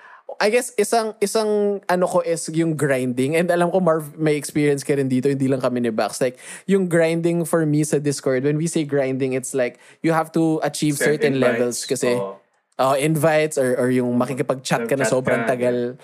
I 0.40 0.49
guess 0.51 0.73
isang 0.79 1.14
isang 1.18 1.81
ano 1.87 2.07
ko 2.07 2.20
is 2.25 2.47
yung 2.51 2.75
grinding. 2.75 3.37
And 3.37 3.51
alam 3.51 3.70
ko 3.70 3.81
Marv 3.81 4.16
may 4.18 4.35
experience 4.35 4.83
ka 4.83 4.94
rin 4.94 5.09
dito. 5.09 5.29
Hindi 5.29 5.47
lang 5.47 5.61
kami 5.61 5.83
ni 5.83 5.90
Bax. 5.90 6.20
Like 6.20 6.38
yung 6.66 6.88
grinding 6.88 7.44
for 7.44 7.66
me 7.66 7.85
sa 7.85 7.99
Discord 7.99 8.44
when 8.44 8.57
we 8.57 8.66
say 8.66 8.85
grinding 8.85 9.35
it's 9.35 9.53
like 9.53 9.79
you 10.03 10.12
have 10.12 10.31
to 10.35 10.61
achieve 10.62 10.97
certain 10.97 11.38
invites. 11.38 11.44
levels 11.44 11.79
kasi 11.87 12.11
Oo. 12.14 12.38
uh, 12.79 12.97
invites 12.99 13.57
or 13.57 13.75
or 13.79 13.88
yung 13.90 14.11
makikipag-chat 14.14 14.87
ka 14.87 14.94
na 14.99 15.07
sobrang 15.07 15.47
tagal 15.47 15.99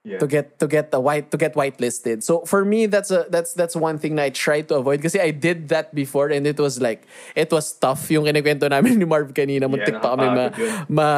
Yeah. 0.00 0.16
to 0.16 0.24
get 0.24 0.56
to 0.56 0.64
get 0.64 0.88
the 0.88 0.96
white 0.96 1.28
to 1.28 1.36
get 1.36 1.52
whitelisted. 1.52 2.24
So 2.24 2.48
for 2.48 2.64
me 2.64 2.88
that's 2.88 3.12
a 3.12 3.28
that's 3.28 3.52
that's 3.52 3.76
one 3.76 4.00
thing 4.00 4.16
na 4.16 4.24
I 4.24 4.30
try 4.32 4.64
to 4.64 4.80
avoid 4.80 5.04
kasi 5.04 5.20
I 5.20 5.28
did 5.28 5.68
that 5.68 5.92
before 5.92 6.32
and 6.32 6.48
it 6.48 6.56
was 6.56 6.80
like 6.80 7.04
it 7.36 7.52
was 7.52 7.76
tough 7.76 8.08
yung 8.08 8.24
kinikwento 8.24 8.64
namin 8.64 8.96
ni 9.02 9.04
Marv 9.04 9.36
kanina 9.36 9.68
muntik 9.68 10.00
pa 10.00 10.16
kami 10.16 10.24
ma, 10.32 10.44
yun. 10.56 10.72
ma 10.88 11.08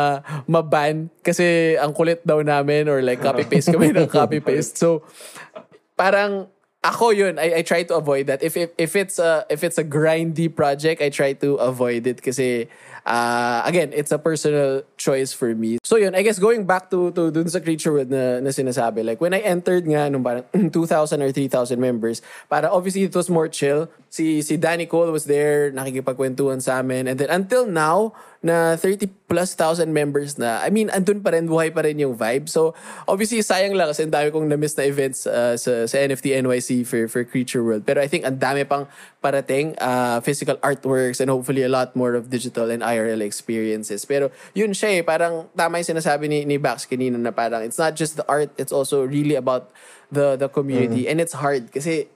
ma-ban 0.51 1.14
kasi 1.23 1.79
ang 1.79 1.95
kulit 1.95 2.27
daw 2.27 2.42
namin 2.42 2.90
or 2.90 2.99
like 3.07 3.23
copy 3.23 3.47
paste 3.47 3.71
kami 3.71 3.95
ng 3.95 4.11
copy 4.18 4.42
paste. 4.42 4.75
So 4.75 5.07
parang 5.95 6.51
ako 6.83 7.14
yun, 7.14 7.38
I, 7.38 7.59
I 7.59 7.62
try 7.62 7.87
to 7.87 7.95
avoid 7.95 8.27
that. 8.27 8.42
If, 8.42 8.59
if 8.59 8.75
if 8.75 8.99
it's 8.99 9.23
a 9.23 9.47
if 9.47 9.62
it's 9.62 9.79
a 9.79 9.87
grindy 9.87 10.51
project, 10.51 10.99
I 10.99 11.14
try 11.14 11.33
to 11.38 11.55
avoid 11.62 12.11
it 12.11 12.18
kasi 12.18 12.66
uh, 13.07 13.62
again, 13.65 13.91
it's 13.93 14.12
a 14.12 14.19
personal 14.19 14.83
choice 14.97 15.33
for 15.33 15.55
me. 15.55 15.79
So 15.83 15.97
yun, 15.97 16.15
I 16.15 16.23
guess 16.23 16.38
going 16.38 16.67
back 16.67 16.91
to 16.91 17.11
to 17.12 17.31
dun 17.31 17.49
sa 17.49 17.61
Creature 17.61 17.93
World 17.93 18.11
na, 18.11 18.41
na 18.41 18.51
sinasabi, 18.51 19.05
like 19.05 19.21
when 19.21 19.35
I 19.35 19.41
entered 19.43 19.87
nga 19.87 20.09
nung 20.11 20.23
parang 20.23 20.47
2,000 20.71 21.23
or 21.23 21.31
3,000 21.33 21.79
members, 21.79 22.23
para 22.49 22.71
obviously 22.71 23.05
it 23.05 23.15
was 23.15 23.29
more 23.29 23.49
chill. 23.49 23.91
Si 24.12 24.43
si 24.43 24.57
Danny 24.57 24.87
Cole 24.87 25.11
was 25.11 25.27
there, 25.27 25.73
nakikipagkwentuhan 25.73 26.62
sa 26.62 26.81
amin. 26.81 27.09
And 27.09 27.19
then 27.19 27.31
until 27.31 27.67
now, 27.67 28.15
na 28.42 28.74
30 28.74 29.07
plus 29.31 29.55
thousand 29.55 29.94
members 29.94 30.35
na, 30.35 30.59
I 30.59 30.68
mean, 30.74 30.90
andun 30.90 31.22
pa 31.22 31.31
rin, 31.31 31.46
buhay 31.46 31.70
pa 31.70 31.87
rin 31.87 31.94
yung 32.02 32.18
vibe. 32.18 32.50
So, 32.50 32.74
obviously, 33.07 33.38
sayang 33.38 33.78
lang 33.78 33.87
kasi 33.87 34.02
ang 34.02 34.11
dami 34.11 34.35
kong 34.35 34.50
na-miss 34.50 34.74
na 34.74 34.83
events 34.83 35.31
uh, 35.31 35.55
sa, 35.55 35.87
sa 35.87 35.96
NFT 36.02 36.42
NYC 36.42 36.83
for, 36.83 37.07
for 37.07 37.22
Creature 37.22 37.62
World. 37.62 37.87
Pero 37.87 38.02
I 38.02 38.11
think 38.11 38.26
ang 38.26 38.42
dami 38.42 38.66
pang 38.66 38.90
parating 39.22 39.78
uh, 39.78 40.18
physical 40.26 40.59
artworks 40.59 41.22
and 41.22 41.31
hopefully 41.31 41.62
a 41.62 41.70
lot 41.70 41.94
more 41.94 42.18
of 42.18 42.35
digital 42.35 42.66
and 42.66 42.83
IRL 42.83 43.22
experiences. 43.22 44.02
Pero 44.02 44.35
yun 44.59 44.74
siya 44.74 44.98
eh, 44.98 45.02
parang 45.07 45.46
tama 45.55 45.78
yung 45.78 45.94
sinasabi 45.94 46.26
ni, 46.26 46.42
ni 46.42 46.59
Bax 46.59 46.90
kanina 46.90 47.14
na 47.14 47.31
parang 47.31 47.62
it's 47.62 47.78
not 47.78 47.94
just 47.94 48.18
the 48.18 48.26
art, 48.26 48.50
it's 48.59 48.74
also 48.74 49.07
really 49.07 49.38
about 49.38 49.70
the 50.11 50.35
the 50.35 50.50
community. 50.50 51.07
And 51.07 51.22
it's 51.22 51.33
hard 51.38 51.70
kasi 51.70 52.11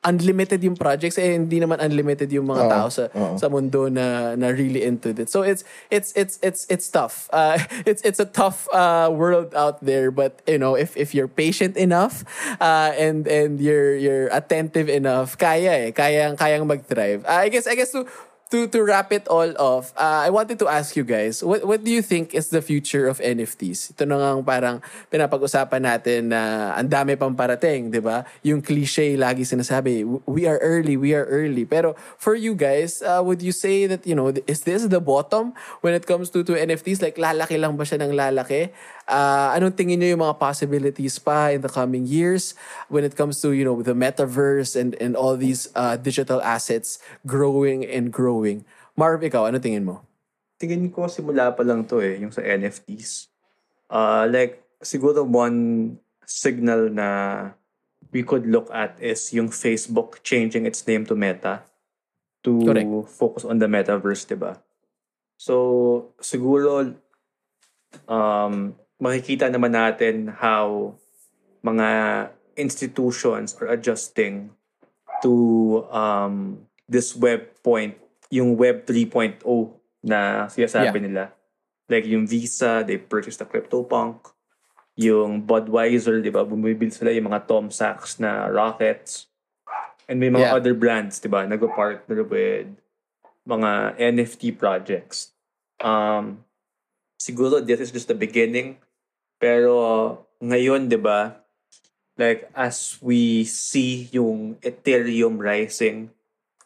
unlimited 0.00 0.64
yung 0.64 0.80
projects 0.80 1.20
eh 1.20 1.36
hindi 1.36 1.60
naman 1.60 1.76
unlimited 1.76 2.32
yung 2.32 2.48
mga 2.48 2.64
Oo, 2.64 2.72
tao 2.72 2.86
sa 2.88 3.04
oo. 3.12 3.36
sa 3.36 3.52
mundo 3.52 3.92
na 3.92 4.32
na 4.32 4.48
really 4.48 4.80
into 4.80 5.12
it. 5.12 5.28
So 5.28 5.44
it's 5.44 5.60
it's 5.92 6.16
it's 6.16 6.40
it's 6.40 6.64
it's 6.72 6.88
tough. 6.88 7.28
Uh, 7.28 7.60
it's 7.88 8.00
it's 8.00 8.16
a 8.16 8.24
tough 8.24 8.64
uh, 8.72 9.12
world 9.12 9.52
out 9.52 9.84
there 9.84 10.08
but 10.08 10.40
you 10.48 10.56
know 10.56 10.72
if 10.72 10.96
if 10.96 11.12
you're 11.12 11.28
patient 11.28 11.76
enough 11.76 12.24
uh, 12.64 12.96
and 12.96 13.28
and 13.28 13.60
you're 13.60 13.92
you're 13.92 14.32
attentive 14.32 14.88
enough 14.88 15.36
kaya 15.36 15.88
eh 15.88 15.92
kayang 15.92 16.40
kayang 16.40 16.64
mag-thrive. 16.64 17.20
Uh, 17.28 17.44
I 17.44 17.52
guess 17.52 17.68
I 17.68 17.76
guess 17.76 17.92
to 17.92 18.08
to 18.50 18.66
to 18.66 18.82
wrap 18.82 19.14
it 19.14 19.30
all 19.30 19.46
off, 19.62 19.94
uh, 19.94 20.26
I 20.26 20.30
wanted 20.34 20.58
to 20.58 20.66
ask 20.66 20.98
you 20.98 21.06
guys, 21.06 21.38
what 21.38 21.62
what 21.62 21.86
do 21.86 21.90
you 21.94 22.02
think 22.02 22.34
is 22.34 22.50
the 22.50 22.58
future 22.58 23.06
of 23.06 23.22
NFTs? 23.22 23.94
Ito 23.94 24.02
na 24.10 24.18
nga 24.18 24.30
parang 24.42 24.76
pinapag-usapan 25.06 25.86
natin 25.86 26.34
na 26.34 26.74
ang 26.74 26.90
dami 26.90 27.14
pang 27.14 27.30
parating, 27.30 27.94
'di 27.94 28.02
ba? 28.02 28.26
Yung 28.42 28.58
cliche 28.58 29.14
lagi 29.14 29.46
sinasabi, 29.46 30.02
we 30.26 30.50
are 30.50 30.58
early, 30.66 30.98
we 30.98 31.14
are 31.14 31.30
early. 31.30 31.62
Pero 31.62 31.94
for 32.18 32.34
you 32.34 32.58
guys, 32.58 33.06
uh, 33.06 33.22
would 33.22 33.38
you 33.38 33.54
say 33.54 33.86
that, 33.86 34.02
you 34.02 34.18
know, 34.18 34.34
is 34.50 34.66
this 34.66 34.90
the 34.90 34.98
bottom 34.98 35.54
when 35.86 35.94
it 35.94 36.10
comes 36.10 36.26
to 36.34 36.42
to 36.42 36.58
NFTs? 36.58 36.98
Like 36.98 37.22
lalaki 37.22 37.54
lang 37.54 37.78
ba 37.78 37.86
siya 37.86 38.02
ng 38.02 38.18
lalaki? 38.18 38.74
Uh, 39.10 39.54
anong 39.58 39.74
tingin 39.74 39.98
niyo 39.98 40.14
yung 40.14 40.22
mga 40.22 40.38
possibilities 40.38 41.18
pa 41.18 41.50
in 41.50 41.62
the 41.62 41.70
coming 41.70 42.06
years 42.06 42.54
when 42.86 43.02
it 43.02 43.18
comes 43.18 43.42
to, 43.42 43.50
you 43.54 43.66
know, 43.66 43.78
the 43.82 43.94
metaverse 43.94 44.74
and 44.74 44.94
and 45.02 45.14
all 45.14 45.34
these 45.34 45.70
uh, 45.74 45.94
digital 45.94 46.42
assets 46.42 46.98
growing 47.22 47.86
and 47.86 48.10
growing? 48.10 48.39
Marv, 48.96 49.20
ikaw, 49.22 49.48
ano 49.48 49.60
tingin 49.60 49.84
mo? 49.84 50.04
tingin 50.60 50.92
ko 50.92 51.08
simula 51.08 51.48
pa 51.56 51.64
lang 51.64 51.88
to 51.88 52.04
eh, 52.04 52.20
yung 52.20 52.28
sa 52.28 52.44
NFTs. 52.44 53.32
Uh, 53.88 54.28
like, 54.28 54.60
siguro 54.84 55.24
one 55.24 55.96
signal 56.28 56.92
na 56.92 57.08
we 58.12 58.20
could 58.20 58.44
look 58.44 58.68
at 58.68 59.00
is 59.00 59.32
yung 59.32 59.48
Facebook 59.48 60.20
changing 60.20 60.68
its 60.68 60.84
name 60.84 61.08
to 61.08 61.16
Meta 61.16 61.64
to 62.44 62.60
Correct. 62.68 62.86
focus 63.08 63.42
on 63.48 63.56
the 63.56 63.66
metaverse, 63.66 64.28
di 64.28 64.36
ba? 64.36 64.60
So, 65.40 66.12
siguro, 66.20 66.92
um, 68.04 68.76
makikita 69.00 69.48
naman 69.48 69.72
natin 69.72 70.28
how 70.28 70.92
mga 71.64 71.88
institutions 72.60 73.56
are 73.56 73.72
adjusting 73.72 74.52
to 75.24 75.84
um, 75.88 76.64
this 76.84 77.16
web 77.16 77.48
point, 77.64 77.96
yung 78.30 78.54
web 78.54 78.86
3.0 78.86 79.42
na 80.00 80.46
sinasabi 80.46 80.96
Yeah. 80.96 81.04
nila. 81.04 81.24
Like 81.90 82.06
yung 82.06 82.24
Visa, 82.24 82.86
they 82.86 82.96
purchased 82.96 83.42
the 83.42 83.46
CryptoPunk. 83.46 84.30
Yung 84.94 85.42
Budweiser, 85.42 86.22
di 86.22 86.30
ba, 86.30 86.46
bumibili 86.46 86.94
sila 86.94 87.10
yung 87.10 87.26
mga 87.28 87.50
Tom 87.50 87.68
Sachs 87.68 88.22
na 88.22 88.46
rockets. 88.46 89.26
And 90.06 90.22
may 90.22 90.30
mga 90.30 90.50
Yeah. 90.50 90.56
other 90.56 90.74
brands, 90.74 91.18
di 91.18 91.26
ba, 91.26 91.42
nag-partner 91.46 92.22
with 92.22 92.70
mga 93.46 93.98
NFT 93.98 94.54
projects. 94.54 95.34
Um, 95.82 96.46
siguro 97.18 97.58
this 97.58 97.82
is 97.82 97.90
just 97.90 98.06
the 98.06 98.14
beginning. 98.14 98.78
Pero 99.42 99.74
ngayon, 100.38 100.86
di 100.86 101.00
ba, 101.00 101.42
like 102.14 102.46
as 102.54 103.00
we 103.00 103.42
see 103.48 104.06
yung 104.12 104.60
Ethereum 104.60 105.40
rising, 105.40 106.12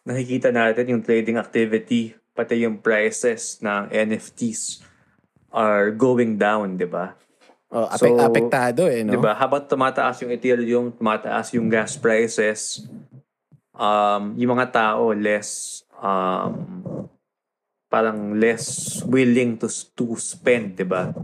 nakikita 0.05 0.53
natin 0.53 0.93
yung 0.93 1.03
trading 1.03 1.41
activity, 1.41 2.13
pati 2.37 2.65
yung 2.65 2.79
prices 2.79 3.59
ng 3.65 3.89
NFTs 3.89 4.85
are 5.49 5.91
going 5.91 6.37
down, 6.37 6.77
di 6.77 6.85
ba? 6.85 7.17
Oh, 7.75 7.91
apek- 7.91 8.15
So, 8.15 8.21
apektado 8.21 8.87
eh, 8.87 9.03
no? 9.03 9.17
Di 9.17 9.19
ba? 9.19 9.35
Habang 9.35 9.67
tumataas 9.67 10.23
yung 10.23 10.31
Ethereum, 10.31 10.95
tumataas 10.95 11.51
yung 11.57 11.67
gas 11.67 11.99
prices, 11.99 12.87
um, 13.75 14.35
yung 14.39 14.55
mga 14.55 14.71
tao 14.71 15.11
less 15.11 15.83
um, 15.99 16.55
parang 17.91 18.35
less 18.39 18.99
willing 19.07 19.55
to 19.59 19.71
to 19.95 20.15
spend, 20.19 20.79
'di 20.79 20.87
ba? 20.87 21.15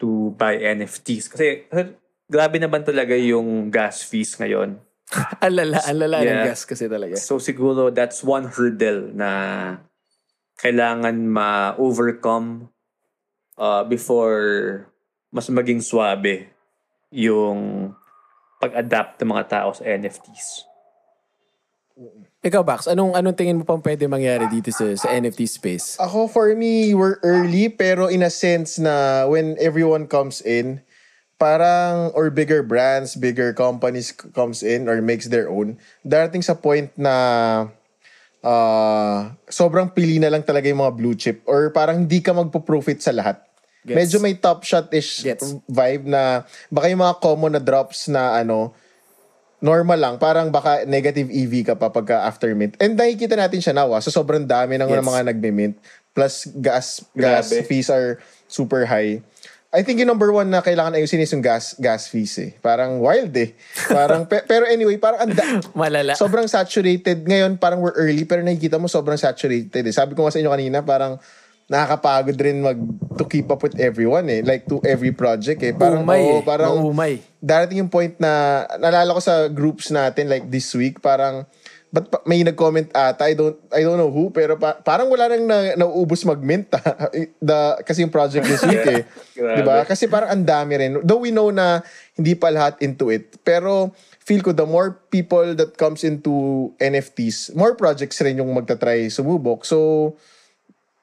To 0.00 0.32
buy 0.36 0.56
NFTs. 0.56 1.28
Kasi 1.32 1.68
kasi 1.68 1.96
grabe 2.28 2.56
naman 2.60 2.84
talaga 2.84 3.16
yung 3.16 3.68
gas 3.68 4.04
fees 4.04 4.36
ngayon. 4.36 4.80
ang 5.44 5.54
lala, 5.54 5.78
ang 5.86 5.98
lala 6.02 6.16
ng 6.22 6.26
Yeah. 6.26 6.46
gas 6.50 6.66
kasi 6.66 6.90
talaga. 6.90 7.14
So 7.16 7.38
siguro 7.38 7.94
that's 7.94 8.26
one 8.26 8.50
hurdle 8.50 9.14
na 9.14 9.30
kailangan 10.58 11.28
ma-overcome 11.30 12.72
uh, 13.60 13.84
before 13.84 14.88
mas 15.30 15.46
maging 15.52 15.84
swabe 15.84 16.48
yung 17.12 17.92
pag-adapt 18.58 19.20
ng 19.20 19.30
mga 19.30 19.44
tao 19.52 19.68
sa 19.76 19.84
NFTs. 19.84 20.64
Ikaw, 22.44 22.62
Bax, 22.62 22.86
anong, 22.86 23.16
anong 23.16 23.36
tingin 23.36 23.58
mo 23.58 23.64
pang 23.64 23.80
pwede 23.80 24.04
mangyari 24.04 24.44
dito 24.52 24.68
sa, 24.68 24.84
sa 24.96 25.08
NFT 25.16 25.48
space? 25.48 25.96
Ako, 25.96 26.28
for 26.28 26.52
me, 26.52 26.92
we're 26.92 27.16
early, 27.24 27.72
pero 27.72 28.06
in 28.06 28.20
a 28.20 28.28
sense 28.30 28.76
na 28.76 29.24
when 29.24 29.56
everyone 29.58 30.04
comes 30.04 30.44
in, 30.44 30.84
parang, 31.36 32.10
or 32.16 32.32
bigger 32.32 32.64
brands, 32.64 33.12
bigger 33.14 33.52
companies 33.52 34.12
comes 34.12 34.64
in 34.64 34.88
or 34.88 35.00
makes 35.00 35.28
their 35.28 35.48
own, 35.48 35.76
darating 36.00 36.40
sa 36.40 36.56
point 36.56 36.88
na 36.96 37.14
uh, 38.40 39.18
sobrang 39.46 39.88
pili 39.88 40.16
na 40.16 40.32
lang 40.32 40.42
talaga 40.42 40.66
yung 40.66 40.80
mga 40.80 40.94
blue 40.96 41.16
chip 41.16 41.44
or 41.44 41.68
parang 41.70 42.04
hindi 42.04 42.20
ka 42.20 42.32
magpo-profit 42.32 43.00
sa 43.00 43.12
lahat. 43.12 43.40
Gets. 43.86 43.94
Medyo 43.94 44.18
may 44.18 44.34
top 44.34 44.66
shot-ish 44.66 45.22
Gets. 45.22 45.62
vibe 45.70 46.10
na 46.10 46.42
baka 46.66 46.90
yung 46.90 47.04
mga 47.06 47.16
common 47.22 47.54
na 47.54 47.62
drops 47.62 48.10
na 48.10 48.34
ano, 48.34 48.74
normal 49.62 49.98
lang. 49.98 50.14
Parang 50.18 50.50
baka 50.50 50.82
negative 50.84 51.30
EV 51.30 51.62
ka 51.62 51.74
pa 51.78 51.88
pagka 51.88 52.26
after 52.26 52.50
mint. 52.52 52.74
And 52.82 52.98
nakikita 52.98 53.38
natin 53.38 53.62
siya 53.62 53.72
now. 53.72 53.94
ah. 53.94 54.02
So 54.02 54.10
sobrang 54.10 54.42
dami 54.42 54.74
ng 54.74 54.90
Yes. 54.90 55.06
mga 55.06 55.20
nagme-mint. 55.30 55.76
Plus 56.16 56.48
gas 56.58 57.04
gas 57.12 57.52
Grabe. 57.52 57.62
fees 57.68 57.86
are 57.86 58.18
super 58.48 58.88
high. 58.88 59.20
I 59.76 59.84
think 59.84 60.00
yung 60.00 60.08
number 60.08 60.32
one 60.32 60.48
na 60.48 60.58
kailangan 60.58 60.96
ayusin 60.96 61.20
is 61.20 61.28
yung 61.28 61.44
gas 61.44 61.76
gas 61.76 62.08
fees 62.08 62.32
eh. 62.38 62.56
Parang 62.56 62.96
wild 62.96 63.36
eh. 63.36 63.52
Parang, 63.86 64.24
pe- 64.24 64.40
pero 64.42 64.64
anyway, 64.64 64.96
parang 64.96 65.20
ang 65.22 65.32
da- 65.32 65.60
Malala. 65.76 66.16
sobrang 66.16 66.48
saturated. 66.48 67.20
Ngayon, 67.20 67.60
parang 67.60 67.78
we're 67.78 67.92
early, 67.92 68.24
pero 68.24 68.40
nakikita 68.40 68.80
mo 68.80 68.88
sobrang 68.88 69.14
saturated 69.14 69.84
eh. 69.84 69.92
Sabi 69.92 70.16
ko 70.16 70.24
nga 70.24 70.32
sa 70.32 70.40
inyo 70.40 70.48
kanina, 70.48 70.80
parang 70.80 71.20
nakakapagod 71.66 72.38
rin 72.38 72.62
mag 72.62 72.78
to 73.14 73.26
keep 73.26 73.50
up 73.50 73.60
with 73.60 73.76
everyone 73.76 74.24
eh. 74.28 74.40
Like 74.40 74.64
to 74.64 74.80
every 74.80 75.10
project 75.10 75.60
eh. 75.60 75.74
Parang, 75.74 76.06
Umay 76.06 76.24
oo, 76.24 76.38
eh. 76.38 76.40
parang 76.40 76.72
Maumay. 76.78 77.20
darating 77.36 77.84
yung 77.84 77.92
point 77.92 78.16
na 78.16 78.64
nalala 78.78 79.12
ko 79.12 79.20
sa 79.20 79.50
groups 79.50 79.90
natin 79.90 80.26
like 80.26 80.46
this 80.46 80.72
week 80.72 81.04
parang 81.04 81.44
but 81.96 82.28
may 82.28 82.44
nag-comment 82.44 82.92
ata 82.92 83.24
I 83.24 83.32
don't 83.32 83.56
I 83.72 83.80
don't 83.80 83.96
know 83.96 84.12
who 84.12 84.28
pero 84.28 84.60
pa- 84.60 84.76
parang 84.84 85.08
wala 85.08 85.32
nang 85.32 85.48
na, 85.48 85.72
nauubos 85.80 86.28
mag-mint 86.28 86.68
ah. 86.76 87.08
the 87.40 87.80
kasi 87.88 88.04
yung 88.04 88.12
project 88.12 88.44
this 88.44 88.60
week 88.68 88.84
eh. 88.84 89.00
'Di 89.32 89.64
ba? 89.64 89.88
Kasi 89.88 90.04
parang 90.04 90.28
ang 90.36 90.44
dami 90.44 90.76
rin. 90.76 91.00
Though 91.00 91.24
we 91.24 91.32
know 91.32 91.48
na 91.48 91.80
hindi 92.12 92.36
pa 92.36 92.52
lahat 92.52 92.84
into 92.84 93.08
it, 93.08 93.40
pero 93.40 93.96
feel 94.20 94.44
ko 94.44 94.52
the 94.52 94.68
more 94.68 95.00
people 95.08 95.56
that 95.56 95.80
comes 95.80 96.04
into 96.04 96.68
NFTs, 96.76 97.56
more 97.56 97.72
projects 97.72 98.20
rin 98.20 98.36
yung 98.36 98.52
magta-try 98.52 99.08
sumubok. 99.08 99.64
So 99.64 100.12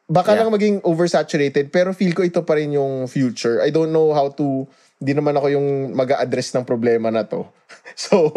baka 0.05 0.37
Yeah. 0.37 0.45
lang 0.45 0.53
maging 0.53 0.77
oversaturated 0.85 1.73
pero 1.73 1.89
feel 1.95 2.13
ko 2.13 2.21
ito 2.21 2.45
pa 2.45 2.53
rin 2.53 2.69
yung 2.69 3.09
future. 3.09 3.65
I 3.65 3.73
don't 3.73 3.89
know 3.89 4.13
how 4.13 4.29
to 4.37 4.69
hindi 5.03 5.19
naman 5.19 5.35
ako 5.35 5.51
yung 5.51 5.67
mag 5.91 6.15
address 6.15 6.55
ng 6.55 6.63
problema 6.63 7.11
na 7.11 7.27
to. 7.27 7.43
So, 7.93 8.31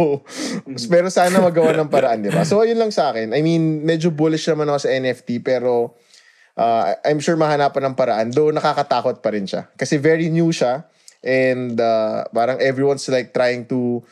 pero 0.92 1.09
sana 1.09 1.40
magawa 1.40 1.72
ng 1.72 1.88
paraan, 1.88 2.20
di 2.20 2.29
ba? 2.29 2.44
So, 2.44 2.61
ayun 2.61 2.76
lang 2.76 2.92
sa 2.92 3.09
akin. 3.09 3.33
I 3.33 3.40
mean, 3.40 3.87
medyo 3.88 4.12
bullish 4.12 4.44
naman 4.52 4.68
ako 4.68 4.85
sa 4.85 4.92
NFT, 4.92 5.40
pero 5.40 5.96
uh, 6.61 6.92
I'm 7.07 7.24
sure 7.24 7.40
mahanapan 7.40 7.88
ng 7.88 7.96
paraan. 7.96 8.29
Though, 8.37 8.52
nakakatakot 8.52 9.24
pa 9.24 9.33
rin 9.33 9.48
siya. 9.48 9.70
Kasi 9.79 9.96
very 9.96 10.29
new 10.29 10.52
siya. 10.52 10.85
And 11.24 11.81
uh, 11.81 12.29
parang 12.37 12.61
everyone's 12.61 13.09
like 13.09 13.33
trying 13.33 13.64
to 13.72 14.05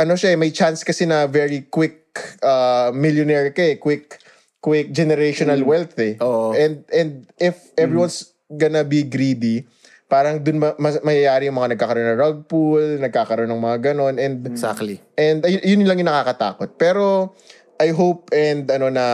ano 0.00 0.16
siya, 0.16 0.32
eh, 0.32 0.38
may 0.40 0.54
chance 0.54 0.80
kasi 0.80 1.04
na 1.04 1.28
very 1.28 1.68
quick 1.68 2.16
uh, 2.40 2.88
millionaire 2.96 3.52
ka 3.52 3.60
eh, 3.60 3.76
quick 3.76 4.16
quick 4.62 4.92
generational 4.92 5.60
wealth 5.64 5.96
eh. 6.00 6.16
Oo. 6.20 6.56
And 6.56 6.84
and 6.88 7.28
if 7.36 7.58
everyone's 7.76 8.32
gonna 8.48 8.84
be 8.84 9.04
greedy, 9.04 9.68
parang 10.10 10.42
dun 10.42 10.58
ma- 10.58 10.74
mas- 10.76 10.98
mayayari 11.06 11.46
yung 11.46 11.54
mga 11.54 11.78
nagkakaroon 11.78 12.08
ng 12.10 12.18
rug 12.18 12.38
pull, 12.50 12.98
nagkakaroon 12.98 13.46
ng 13.46 13.62
mga 13.62 13.78
ganon, 13.94 14.18
and 14.18 14.42
Exactly. 14.50 14.98
And 15.14 15.46
ay- 15.46 15.62
yun 15.62 15.86
lang 15.86 16.02
yung 16.02 16.10
nakakatakot. 16.10 16.74
Pero 16.74 17.30
I 17.78 17.94
hope 17.94 18.34
and 18.34 18.66
ano 18.68 18.90
na 18.90 19.06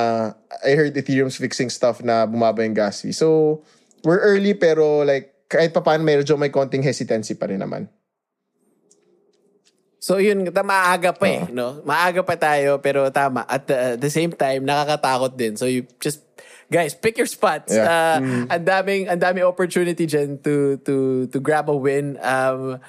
I 0.64 0.72
heard 0.74 0.96
Ethereum's 0.96 1.36
fixing 1.36 1.68
stuff 1.68 2.00
na 2.00 2.24
bumaba 2.24 2.64
yung 2.64 2.74
gas 2.74 3.04
fee. 3.04 3.12
So 3.12 3.60
we're 4.02 4.24
early 4.24 4.56
pero 4.56 5.04
like 5.04 5.36
kahit 5.46 5.70
pa 5.70 5.84
paano 5.84 6.02
medyo 6.02 6.34
may 6.34 6.50
konting 6.50 6.82
hesitancy 6.82 7.38
pa 7.38 7.46
rin 7.46 7.62
naman. 7.62 7.86
So 10.06 10.22
yun, 10.22 10.46
maaga 10.46 11.10
pa 11.10 11.26
eh, 11.26 11.50
no? 11.50 11.82
Maaga 11.82 12.22
pa 12.22 12.38
tayo, 12.38 12.78
pero 12.78 13.10
tama. 13.10 13.42
At 13.42 13.66
the, 13.66 13.98
the 13.98 14.06
same 14.06 14.30
time, 14.30 14.62
nakakatakot 14.62 15.34
din. 15.34 15.58
So 15.58 15.66
you 15.66 15.82
just, 15.98 16.22
guys, 16.70 16.94
pick 16.94 17.18
your 17.18 17.26
spots. 17.26 17.74
Yeah. 17.74 18.20
Uh, 18.20 18.52
Ang 18.52 18.64
daming, 18.64 19.08
ang 19.08 19.20
daming 19.20 19.46
opportunity 19.46 20.06
dyan 20.06 20.42
to, 20.42 20.76
to, 20.84 21.26
to 21.28 21.38
grab 21.40 21.68
a 21.70 21.76
win. 21.76 22.18
Um, 22.22 22.80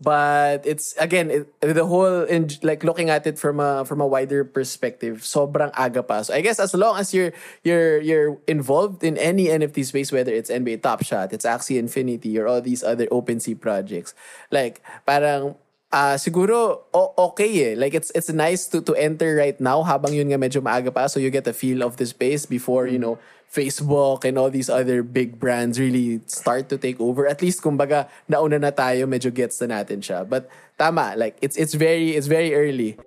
but 0.00 0.66
it's, 0.66 0.94
again, 0.98 1.30
it, 1.30 1.48
the 1.60 1.86
whole, 1.86 2.22
in, 2.24 2.50
like 2.62 2.84
looking 2.84 3.08
at 3.08 3.26
it 3.26 3.38
from 3.38 3.60
a, 3.60 3.84
from 3.84 4.00
a 4.00 4.06
wider 4.06 4.44
perspective, 4.44 5.22
sobrang 5.22 5.72
aga 5.72 6.02
pa. 6.02 6.20
So 6.22 6.34
I 6.34 6.42
guess 6.42 6.60
as 6.60 6.74
long 6.74 6.98
as 6.98 7.14
you're, 7.14 7.32
you're, 7.64 8.00
you're 8.00 8.38
involved 8.46 9.02
in 9.02 9.16
any 9.16 9.46
NFT 9.46 9.84
space, 9.86 10.12
whether 10.12 10.32
it's 10.32 10.50
NBA 10.50 10.82
Top 10.82 11.02
Shot, 11.02 11.32
it's 11.32 11.46
Axie 11.46 11.78
Infinity, 11.78 12.38
or 12.38 12.46
all 12.46 12.60
these 12.60 12.84
other 12.84 13.06
OpenSea 13.06 13.58
projects, 13.58 14.14
like, 14.50 14.82
parang, 15.06 15.56
Ah, 15.96 16.20
siguro 16.20 16.84
o- 16.92 17.14
okay 17.32 17.72
eh. 17.72 17.74
Like 17.74 17.96
it's 17.96 18.12
it's 18.12 18.28
nice 18.28 18.68
to 18.68 18.84
to 18.84 18.92
enter 19.00 19.32
right 19.32 19.56
now 19.56 19.80
habang 19.80 20.12
yun 20.12 20.28
nga 20.28 20.36
medyo 20.36 20.60
maaga 20.60 20.92
pa 20.92 21.08
so 21.08 21.16
you 21.16 21.32
get 21.32 21.48
a 21.48 21.56
feel 21.56 21.80
of 21.80 21.96
the 21.96 22.04
space 22.04 22.44
before, 22.44 22.84
you 22.84 23.00
know, 23.00 23.16
Facebook 23.48 24.28
and 24.28 24.36
all 24.36 24.52
these 24.52 24.68
other 24.68 25.00
big 25.00 25.40
brands 25.40 25.80
really 25.80 26.20
start 26.28 26.68
to 26.68 26.76
take 26.76 27.00
over. 27.00 27.24
At 27.24 27.40
least 27.40 27.64
kumbaga 27.64 28.12
nauna 28.28 28.60
na 28.60 28.76
tayo, 28.76 29.08
medyo 29.08 29.32
gets 29.32 29.56
na 29.64 29.80
natin 29.80 30.04
siya. 30.04 30.28
But 30.28 30.52
tama, 30.76 31.16
like 31.16 31.40
it's 31.40 31.56
it's 31.56 31.72
very 31.72 32.12
it's 32.12 32.28
very 32.28 32.52
early. 32.52 33.00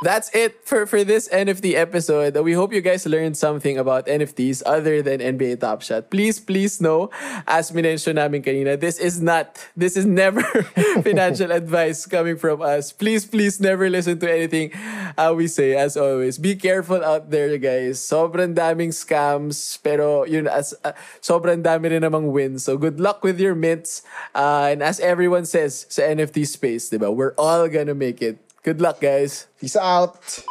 That's 0.00 0.32
it 0.32 0.64
for, 0.64 0.86
for 0.86 1.04
this 1.04 1.28
NFT 1.28 1.74
episode. 1.74 2.32
We 2.40 2.54
hope 2.54 2.72
you 2.72 2.80
guys 2.80 3.04
learned 3.04 3.36
something 3.36 3.76
about 3.76 4.06
NFTs 4.06 4.62
other 4.64 5.02
than 5.02 5.20
NBA 5.20 5.60
Top 5.60 5.82
Shot. 5.82 6.08
Please, 6.08 6.40
please 6.40 6.80
know, 6.80 7.10
as 7.46 7.70
minention 7.70 8.16
namin 8.16 8.40
kanina, 8.40 8.80
this 8.80 8.98
is 8.98 9.20
not, 9.20 9.60
this 9.76 9.98
is 9.98 10.06
never 10.06 10.40
financial 11.04 11.52
advice 11.52 12.06
coming 12.06 12.38
from 12.38 12.62
us. 12.62 12.92
Please, 12.92 13.26
please 13.26 13.60
never 13.60 13.90
listen 13.90 14.18
to 14.20 14.32
anything 14.32 14.72
uh, 15.18 15.34
we 15.36 15.46
say, 15.46 15.76
as 15.76 15.98
always. 15.98 16.38
Be 16.38 16.56
careful 16.56 17.04
out 17.04 17.28
there, 17.28 17.58
guys. 17.58 18.00
Sobrang 18.00 18.54
daming 18.54 18.96
scams, 18.96 19.76
pero 19.82 20.24
yun, 20.24 20.48
as, 20.48 20.72
uh, 20.82 20.92
sobrang 21.20 21.62
dami 21.62 21.92
rin 21.92 22.00
namang 22.00 22.32
wins. 22.32 22.64
So 22.64 22.78
good 22.78 23.00
luck 23.00 23.22
with 23.22 23.38
your 23.38 23.54
mints. 23.54 24.00
Uh, 24.34 24.72
and 24.72 24.82
as 24.82 24.98
everyone 25.00 25.44
says 25.44 25.84
sa 25.90 26.08
NFT 26.08 26.46
space, 26.46 26.88
diba, 26.88 27.12
we're 27.12 27.36
all 27.36 27.68
gonna 27.68 27.94
make 27.94 28.22
it. 28.22 28.40
Good 28.62 28.80
luck, 28.80 29.00
guys. 29.00 29.46
Peace 29.58 29.76
out! 29.76 30.44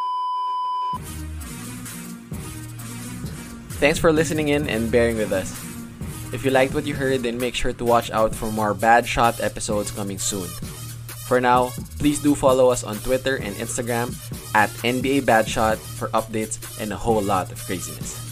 Thanks 3.77 3.99
for 3.99 4.11
listening 4.11 4.49
in 4.49 4.67
and 4.67 4.91
bearing 4.91 5.17
with 5.17 5.31
us. 5.31 5.53
If 6.33 6.43
you 6.43 6.51
liked 6.51 6.73
what 6.73 6.85
you 6.85 6.95
heard, 6.95 7.21
then 7.21 7.37
make 7.37 7.53
sure 7.53 7.71
to 7.73 7.85
watch 7.85 8.09
out 8.11 8.33
for 8.33 8.51
more 8.51 8.73
Bad 8.73 9.05
Shot 9.05 9.39
episodes 9.41 9.91
coming 9.91 10.17
soon. 10.17 10.47
For 11.29 11.39
now, 11.39 11.69
please 11.99 12.21
do 12.21 12.33
follow 12.33 12.69
us 12.69 12.83
on 12.83 12.97
Twitter 12.97 13.37
and 13.37 13.55
Instagram 13.55 14.17
at 14.55 14.69
NBA 14.81 15.25
Bad 15.25 15.47
Shot 15.47 15.77
for 15.77 16.09
updates 16.09 16.81
and 16.81 16.91
a 16.91 16.97
whole 16.97 17.21
lot 17.21 17.51
of 17.51 17.63
craziness. 17.63 18.28